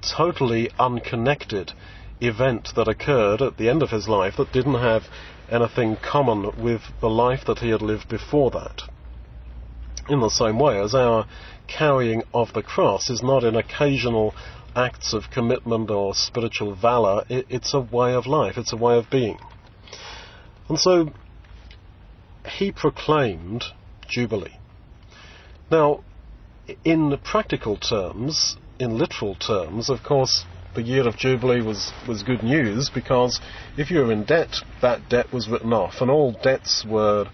totally 0.00 0.70
unconnected 0.78 1.72
event 2.20 2.70
that 2.76 2.88
occurred 2.88 3.42
at 3.42 3.56
the 3.56 3.68
end 3.68 3.82
of 3.82 3.90
his 3.90 4.08
life 4.08 4.36
that 4.36 4.52
didn't 4.52 4.74
have 4.74 5.04
anything 5.50 5.96
common 5.96 6.50
with 6.62 6.82
the 7.00 7.10
life 7.10 7.44
that 7.46 7.58
he 7.58 7.70
had 7.70 7.82
lived 7.82 8.08
before 8.08 8.50
that. 8.50 8.82
In 10.08 10.20
the 10.20 10.30
same 10.30 10.58
way 10.58 10.80
as 10.80 10.94
our 10.94 11.26
carrying 11.66 12.22
of 12.32 12.52
the 12.52 12.62
cross 12.62 13.10
is 13.10 13.22
not 13.22 13.44
in 13.44 13.54
occasional 13.56 14.34
acts 14.74 15.12
of 15.12 15.30
commitment 15.30 15.90
or 15.90 16.14
spiritual 16.14 16.74
valor, 16.74 17.24
it, 17.28 17.46
it's 17.48 17.74
a 17.74 17.80
way 17.80 18.14
of 18.14 18.26
life, 18.26 18.56
it's 18.56 18.72
a 18.72 18.76
way 18.76 18.96
of 18.96 19.10
being. 19.10 19.38
And 20.68 20.78
so 20.78 21.12
he 22.48 22.72
proclaimed 22.72 23.64
Jubilee. 24.08 24.58
Now, 25.70 26.02
in 26.84 27.18
practical 27.24 27.76
terms, 27.76 28.56
in 28.78 28.98
literal 28.98 29.34
terms, 29.34 29.90
of 29.90 30.02
course, 30.02 30.44
the 30.74 30.82
year 30.82 31.06
of 31.06 31.16
Jubilee 31.16 31.60
was, 31.60 31.92
was 32.08 32.22
good 32.22 32.42
news 32.42 32.90
because 32.90 33.40
if 33.76 33.90
you 33.90 33.98
were 33.98 34.12
in 34.12 34.24
debt, 34.24 34.56
that 34.80 35.08
debt 35.08 35.32
was 35.32 35.48
written 35.48 35.72
off, 35.72 36.00
and 36.00 36.10
all 36.10 36.32
debts 36.32 36.84
were 36.88 37.28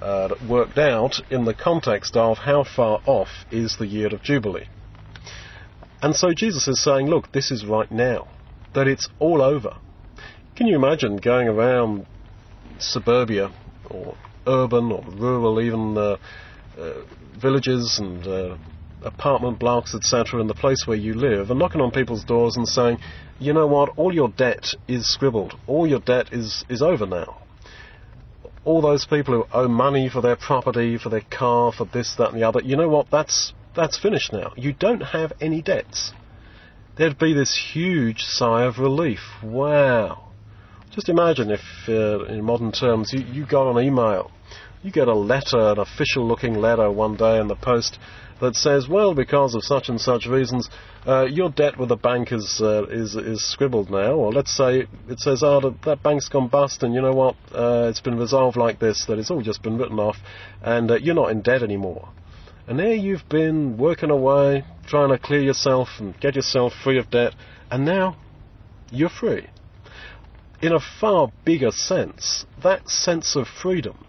uh, 0.00 0.34
worked 0.48 0.78
out 0.78 1.20
in 1.30 1.44
the 1.44 1.54
context 1.54 2.16
of 2.16 2.38
how 2.38 2.64
far 2.64 3.00
off 3.06 3.28
is 3.50 3.76
the 3.78 3.86
year 3.86 4.08
of 4.08 4.22
Jubilee. 4.22 4.68
And 6.02 6.14
so 6.14 6.32
Jesus 6.34 6.66
is 6.68 6.82
saying, 6.82 7.06
look, 7.06 7.32
this 7.32 7.50
is 7.50 7.64
right 7.64 7.90
now, 7.90 8.28
that 8.74 8.88
it's 8.88 9.08
all 9.20 9.40
over. 9.40 9.76
Can 10.56 10.66
you 10.66 10.76
imagine 10.76 11.16
going 11.16 11.48
around 11.48 12.06
suburbia 12.78 13.52
or 13.88 14.16
urban 14.46 14.90
or 14.90 15.04
rural, 15.16 15.60
even 15.60 15.96
uh, 15.96 16.16
uh, 16.76 16.92
villages 17.40 17.98
and 17.98 18.26
uh, 18.26 18.56
apartment 19.04 19.58
blocks, 19.58 19.94
etc., 19.94 20.40
in 20.40 20.46
the 20.46 20.54
place 20.54 20.86
where 20.86 20.96
you 20.96 21.14
live, 21.14 21.50
and 21.50 21.58
knocking 21.58 21.80
on 21.80 21.90
people's 21.90 22.24
doors 22.24 22.56
and 22.56 22.68
saying, 22.68 22.98
you 23.38 23.52
know 23.52 23.66
what, 23.66 23.90
all 23.96 24.14
your 24.14 24.28
debt 24.28 24.74
is 24.88 25.12
scribbled, 25.12 25.54
all 25.66 25.86
your 25.86 26.00
debt 26.00 26.32
is, 26.32 26.64
is 26.68 26.82
over 26.82 27.06
now. 27.06 27.38
All 28.64 28.80
those 28.80 29.04
people 29.06 29.34
who 29.34 29.46
owe 29.52 29.68
money 29.68 30.08
for 30.08 30.20
their 30.20 30.36
property, 30.36 30.96
for 30.96 31.08
their 31.08 31.24
car, 31.30 31.72
for 31.72 31.84
this, 31.84 32.14
that, 32.18 32.32
and 32.32 32.40
the 32.40 32.46
other, 32.46 32.60
you 32.62 32.76
know 32.76 32.88
what, 32.88 33.10
that's, 33.10 33.52
that's 33.74 33.98
finished 33.98 34.32
now. 34.32 34.52
You 34.56 34.72
don't 34.72 35.00
have 35.00 35.32
any 35.40 35.62
debts. 35.62 36.12
There'd 36.96 37.18
be 37.18 37.32
this 37.32 37.70
huge 37.72 38.22
sigh 38.22 38.64
of 38.64 38.78
relief. 38.78 39.20
Wow. 39.42 40.28
Just 40.92 41.08
imagine 41.08 41.50
if, 41.50 41.60
uh, 41.88 42.24
in 42.26 42.44
modern 42.44 42.70
terms, 42.70 43.12
you, 43.12 43.20
you 43.20 43.46
got 43.46 43.70
an 43.70 43.82
email, 43.82 44.30
you 44.82 44.90
get 44.90 45.08
a 45.08 45.14
letter, 45.14 45.58
an 45.58 45.78
official 45.78 46.26
looking 46.26 46.54
letter 46.54 46.90
one 46.90 47.16
day 47.16 47.38
in 47.38 47.48
the 47.48 47.56
post 47.56 47.98
that 48.40 48.56
says, 48.56 48.88
well, 48.88 49.14
because 49.14 49.54
of 49.54 49.62
such 49.62 49.88
and 49.88 50.00
such 50.00 50.26
reasons, 50.26 50.68
uh, 51.06 51.24
your 51.26 51.48
debt 51.48 51.78
with 51.78 51.88
the 51.88 51.96
bank 51.96 52.32
is, 52.32 52.60
uh, 52.60 52.84
is, 52.90 53.14
is 53.14 53.48
scribbled 53.48 53.88
now. 53.88 54.14
Or 54.14 54.32
let's 54.32 54.54
say 54.56 54.88
it 55.08 55.20
says, 55.20 55.42
oh, 55.44 55.76
that, 55.84 56.02
bank's 56.02 56.28
gone 56.28 56.48
bust, 56.48 56.82
and 56.82 56.92
you 56.92 57.00
know 57.00 57.12
what? 57.12 57.36
Uh, 57.54 57.86
it's 57.88 58.00
been 58.00 58.18
resolved 58.18 58.56
like 58.56 58.80
this, 58.80 59.04
that 59.06 59.18
it's 59.18 59.30
all 59.30 59.42
just 59.42 59.62
been 59.62 59.78
written 59.78 60.00
off, 60.00 60.16
and 60.60 60.90
uh, 60.90 60.96
you're 60.96 61.14
not 61.14 61.30
in 61.30 61.42
debt 61.42 61.62
anymore. 61.62 62.08
And 62.66 62.78
there 62.78 62.94
you've 62.94 63.28
been 63.28 63.76
working 63.76 64.10
away, 64.10 64.64
trying 64.86 65.10
to 65.10 65.18
clear 65.18 65.40
yourself 65.40 65.88
and 66.00 66.18
get 66.18 66.34
yourself 66.34 66.72
free 66.82 66.98
of 66.98 67.10
debt, 67.10 67.34
and 67.70 67.84
now 67.84 68.16
you're 68.90 69.08
free. 69.08 69.46
In 70.60 70.72
a 70.72 70.80
far 71.00 71.30
bigger 71.44 71.70
sense, 71.70 72.44
that 72.62 72.88
sense 72.88 73.36
of 73.36 73.46
freedom, 73.46 74.04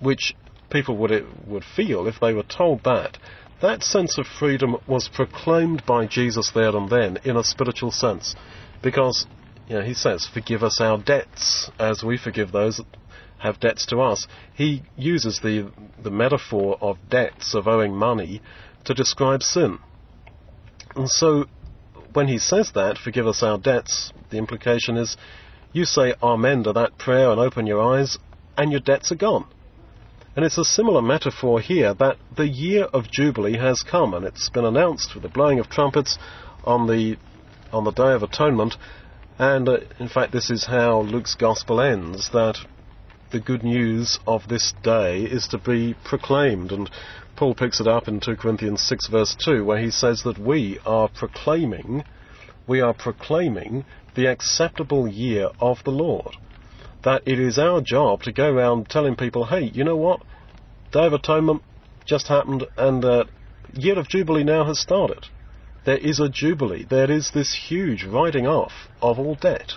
which 0.00 0.34
people 0.70 0.96
would 0.96 1.26
would 1.46 1.64
feel 1.64 2.06
if 2.06 2.18
they 2.20 2.32
were 2.32 2.42
told 2.42 2.82
that 2.84 3.18
that 3.60 3.82
sense 3.82 4.18
of 4.18 4.26
freedom 4.26 4.76
was 4.86 5.08
proclaimed 5.08 5.84
by 5.86 6.06
Jesus 6.06 6.50
there 6.54 6.76
and 6.76 6.90
then 6.90 7.18
in 7.24 7.36
a 7.36 7.44
spiritual 7.44 7.90
sense. 7.90 8.34
Because, 8.82 9.26
you 9.66 9.76
know, 9.76 9.82
he 9.82 9.94
says, 9.94 10.26
forgive 10.26 10.62
us 10.62 10.80
our 10.80 10.98
debts 10.98 11.70
as 11.78 12.02
we 12.04 12.18
forgive 12.18 12.52
those 12.52 12.76
that 12.76 12.86
have 13.38 13.58
debts 13.60 13.86
to 13.86 13.98
us. 14.00 14.26
He 14.54 14.82
uses 14.96 15.40
the, 15.42 15.72
the 16.02 16.10
metaphor 16.10 16.76
of 16.80 16.98
debts, 17.08 17.54
of 17.54 17.66
owing 17.66 17.94
money, 17.94 18.42
to 18.84 18.94
describe 18.94 19.42
sin. 19.42 19.78
And 20.94 21.08
so, 21.08 21.46
when 22.12 22.28
he 22.28 22.38
says 22.38 22.72
that, 22.74 22.98
forgive 22.98 23.26
us 23.26 23.42
our 23.42 23.58
debts, 23.58 24.12
the 24.30 24.38
implication 24.38 24.96
is, 24.96 25.16
you 25.72 25.84
say 25.84 26.14
amen 26.22 26.64
to 26.64 26.72
that 26.74 26.98
prayer 26.98 27.30
and 27.30 27.40
open 27.40 27.66
your 27.66 27.82
eyes, 27.82 28.18
and 28.56 28.70
your 28.70 28.80
debts 28.80 29.12
are 29.12 29.16
gone. 29.16 29.46
And 30.36 30.44
it's 30.44 30.58
a 30.58 30.66
similar 30.66 31.00
metaphor 31.00 31.60
here 31.60 31.94
that 31.94 32.18
the 32.36 32.46
year 32.46 32.84
of 32.84 33.10
Jubilee 33.10 33.56
has 33.56 33.82
come, 33.82 34.12
and 34.12 34.26
it's 34.26 34.50
been 34.50 34.66
announced 34.66 35.14
with 35.14 35.22
the 35.22 35.30
blowing 35.30 35.58
of 35.58 35.70
trumpets 35.70 36.18
on 36.62 36.86
the 36.86 37.16
on 37.72 37.84
the 37.84 37.90
Day 37.90 38.12
of 38.12 38.22
Atonement. 38.22 38.76
And 39.38 39.66
uh, 39.66 39.78
in 39.98 40.08
fact, 40.08 40.32
this 40.32 40.50
is 40.50 40.66
how 40.66 41.00
Luke's 41.00 41.34
Gospel 41.34 41.80
ends: 41.80 42.28
that 42.34 42.58
the 43.30 43.40
good 43.40 43.64
news 43.64 44.18
of 44.26 44.46
this 44.46 44.74
day 44.82 45.22
is 45.22 45.48
to 45.48 45.58
be 45.58 45.94
proclaimed. 46.04 46.70
And 46.70 46.90
Paul 47.34 47.54
picks 47.54 47.80
it 47.80 47.86
up 47.86 48.06
in 48.06 48.20
2 48.20 48.36
Corinthians 48.36 48.82
6 48.82 49.06
verse 49.06 49.34
2, 49.42 49.64
where 49.64 49.80
he 49.80 49.90
says 49.90 50.20
that 50.24 50.38
we 50.38 50.78
are 50.84 51.08
proclaiming, 51.08 52.04
we 52.66 52.82
are 52.82 52.92
proclaiming 52.92 53.86
the 54.14 54.26
acceptable 54.26 55.08
year 55.08 55.48
of 55.60 55.82
the 55.84 55.92
Lord 55.92 56.36
that 57.06 57.22
it 57.24 57.38
is 57.38 57.56
our 57.56 57.80
job 57.80 58.20
to 58.20 58.32
go 58.32 58.52
around 58.52 58.88
telling 58.90 59.14
people, 59.14 59.46
hey, 59.46 59.70
you 59.72 59.84
know 59.84 59.96
what? 59.96 60.20
Day 60.90 61.06
of 61.06 61.12
Atonement 61.12 61.62
just 62.04 62.26
happened 62.26 62.66
and 62.76 63.04
uh, 63.04 63.24
Year 63.74 63.96
of 63.96 64.08
Jubilee 64.08 64.42
now 64.42 64.64
has 64.64 64.80
started. 64.80 65.24
There 65.84 65.98
is 65.98 66.18
a 66.18 66.28
Jubilee. 66.28 66.84
There 66.84 67.08
is 67.08 67.30
this 67.30 67.54
huge 67.68 68.02
writing 68.02 68.48
off 68.48 68.72
of 69.00 69.20
all 69.20 69.36
debt. 69.36 69.74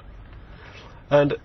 And 1.12 1.36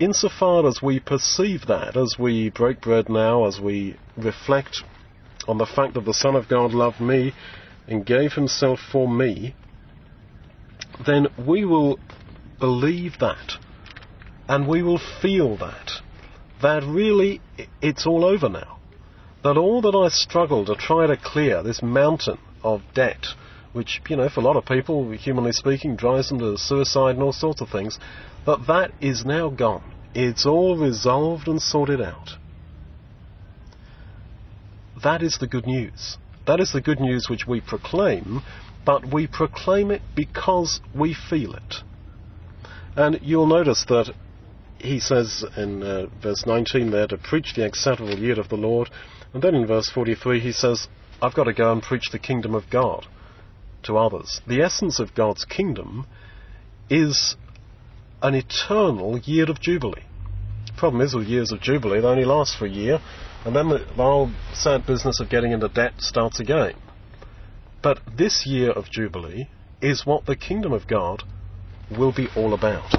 insofar 0.00 0.66
as 0.66 0.80
we 0.82 0.98
perceive 0.98 1.66
that, 1.66 1.94
as 1.94 2.16
we 2.18 2.48
break 2.48 2.80
bread 2.80 3.10
now, 3.10 3.44
as 3.46 3.60
we 3.60 3.98
reflect 4.16 4.82
on 5.46 5.58
the 5.58 5.66
fact 5.66 5.92
that 5.92 6.06
the 6.06 6.14
Son 6.14 6.36
of 6.36 6.48
God 6.48 6.72
loved 6.72 7.02
me 7.02 7.34
and 7.86 8.06
gave 8.06 8.32
himself 8.32 8.78
for 8.90 9.06
me, 9.06 9.54
then 11.06 11.26
we 11.46 11.66
will 11.66 12.00
believe 12.58 13.18
that 13.20 13.58
and 14.48 14.66
we 14.66 14.82
will 14.82 15.00
feel 15.20 15.56
that. 15.58 15.90
That 16.62 16.82
really 16.82 17.40
it's 17.80 18.06
all 18.06 18.24
over 18.24 18.48
now. 18.48 18.78
That 19.44 19.56
all 19.56 19.82
that 19.82 19.94
I 19.94 20.08
struggle 20.08 20.64
to 20.64 20.74
try 20.74 21.06
to 21.06 21.16
clear, 21.16 21.62
this 21.62 21.82
mountain 21.82 22.38
of 22.64 22.82
debt, 22.94 23.26
which, 23.72 24.00
you 24.08 24.16
know, 24.16 24.28
for 24.28 24.40
a 24.40 24.44
lot 24.44 24.56
of 24.56 24.64
people, 24.64 25.10
humanly 25.12 25.52
speaking, 25.52 25.94
drives 25.94 26.30
them 26.30 26.40
to 26.40 26.58
suicide 26.58 27.14
and 27.14 27.22
all 27.22 27.32
sorts 27.32 27.60
of 27.60 27.68
things, 27.68 27.98
that 28.46 28.66
that 28.66 28.92
is 29.00 29.24
now 29.24 29.50
gone. 29.50 29.84
It's 30.14 30.46
all 30.46 30.76
resolved 30.76 31.46
and 31.46 31.62
sorted 31.62 32.00
out. 32.00 32.30
That 35.04 35.22
is 35.22 35.38
the 35.38 35.46
good 35.46 35.66
news. 35.66 36.16
That 36.46 36.58
is 36.58 36.72
the 36.72 36.80
good 36.80 36.98
news 36.98 37.28
which 37.28 37.46
we 37.46 37.60
proclaim, 37.60 38.42
but 38.84 39.12
we 39.12 39.26
proclaim 39.26 39.92
it 39.92 40.02
because 40.16 40.80
we 40.92 41.14
feel 41.14 41.54
it. 41.54 41.74
And 42.96 43.20
you'll 43.22 43.46
notice 43.46 43.84
that 43.88 44.12
he 44.78 45.00
says 45.00 45.44
in 45.56 45.82
uh, 45.82 46.06
verse 46.22 46.44
19 46.46 46.90
there 46.90 47.06
to 47.06 47.18
preach 47.18 47.54
the 47.54 47.64
acceptable 47.64 48.18
year 48.18 48.38
of 48.38 48.48
the 48.48 48.56
Lord. 48.56 48.90
And 49.34 49.42
then 49.42 49.54
in 49.54 49.66
verse 49.66 49.88
43 49.88 50.40
he 50.40 50.52
says, 50.52 50.88
I've 51.20 51.34
got 51.34 51.44
to 51.44 51.52
go 51.52 51.72
and 51.72 51.82
preach 51.82 52.10
the 52.12 52.18
kingdom 52.18 52.54
of 52.54 52.70
God 52.70 53.06
to 53.84 53.98
others. 53.98 54.40
The 54.46 54.62
essence 54.62 55.00
of 55.00 55.14
God's 55.14 55.44
kingdom 55.44 56.06
is 56.88 57.36
an 58.22 58.34
eternal 58.34 59.18
year 59.18 59.50
of 59.50 59.60
Jubilee. 59.60 60.04
Problem 60.76 61.02
is 61.02 61.14
with 61.14 61.26
years 61.26 61.50
of 61.50 61.60
Jubilee, 61.60 62.00
they 62.00 62.06
only 62.06 62.24
last 62.24 62.56
for 62.56 62.66
a 62.66 62.70
year, 62.70 63.00
and 63.44 63.54
then 63.54 63.68
the, 63.68 63.78
the 63.78 64.02
whole 64.02 64.30
sad 64.52 64.86
business 64.86 65.20
of 65.20 65.28
getting 65.28 65.52
into 65.52 65.68
debt 65.68 65.94
starts 65.98 66.40
again. 66.40 66.74
But 67.82 68.00
this 68.16 68.46
year 68.46 68.70
of 68.70 68.90
Jubilee 68.90 69.48
is 69.80 70.06
what 70.06 70.26
the 70.26 70.36
kingdom 70.36 70.72
of 70.72 70.86
God 70.86 71.22
will 71.96 72.12
be 72.12 72.28
all 72.36 72.54
about. 72.54 72.92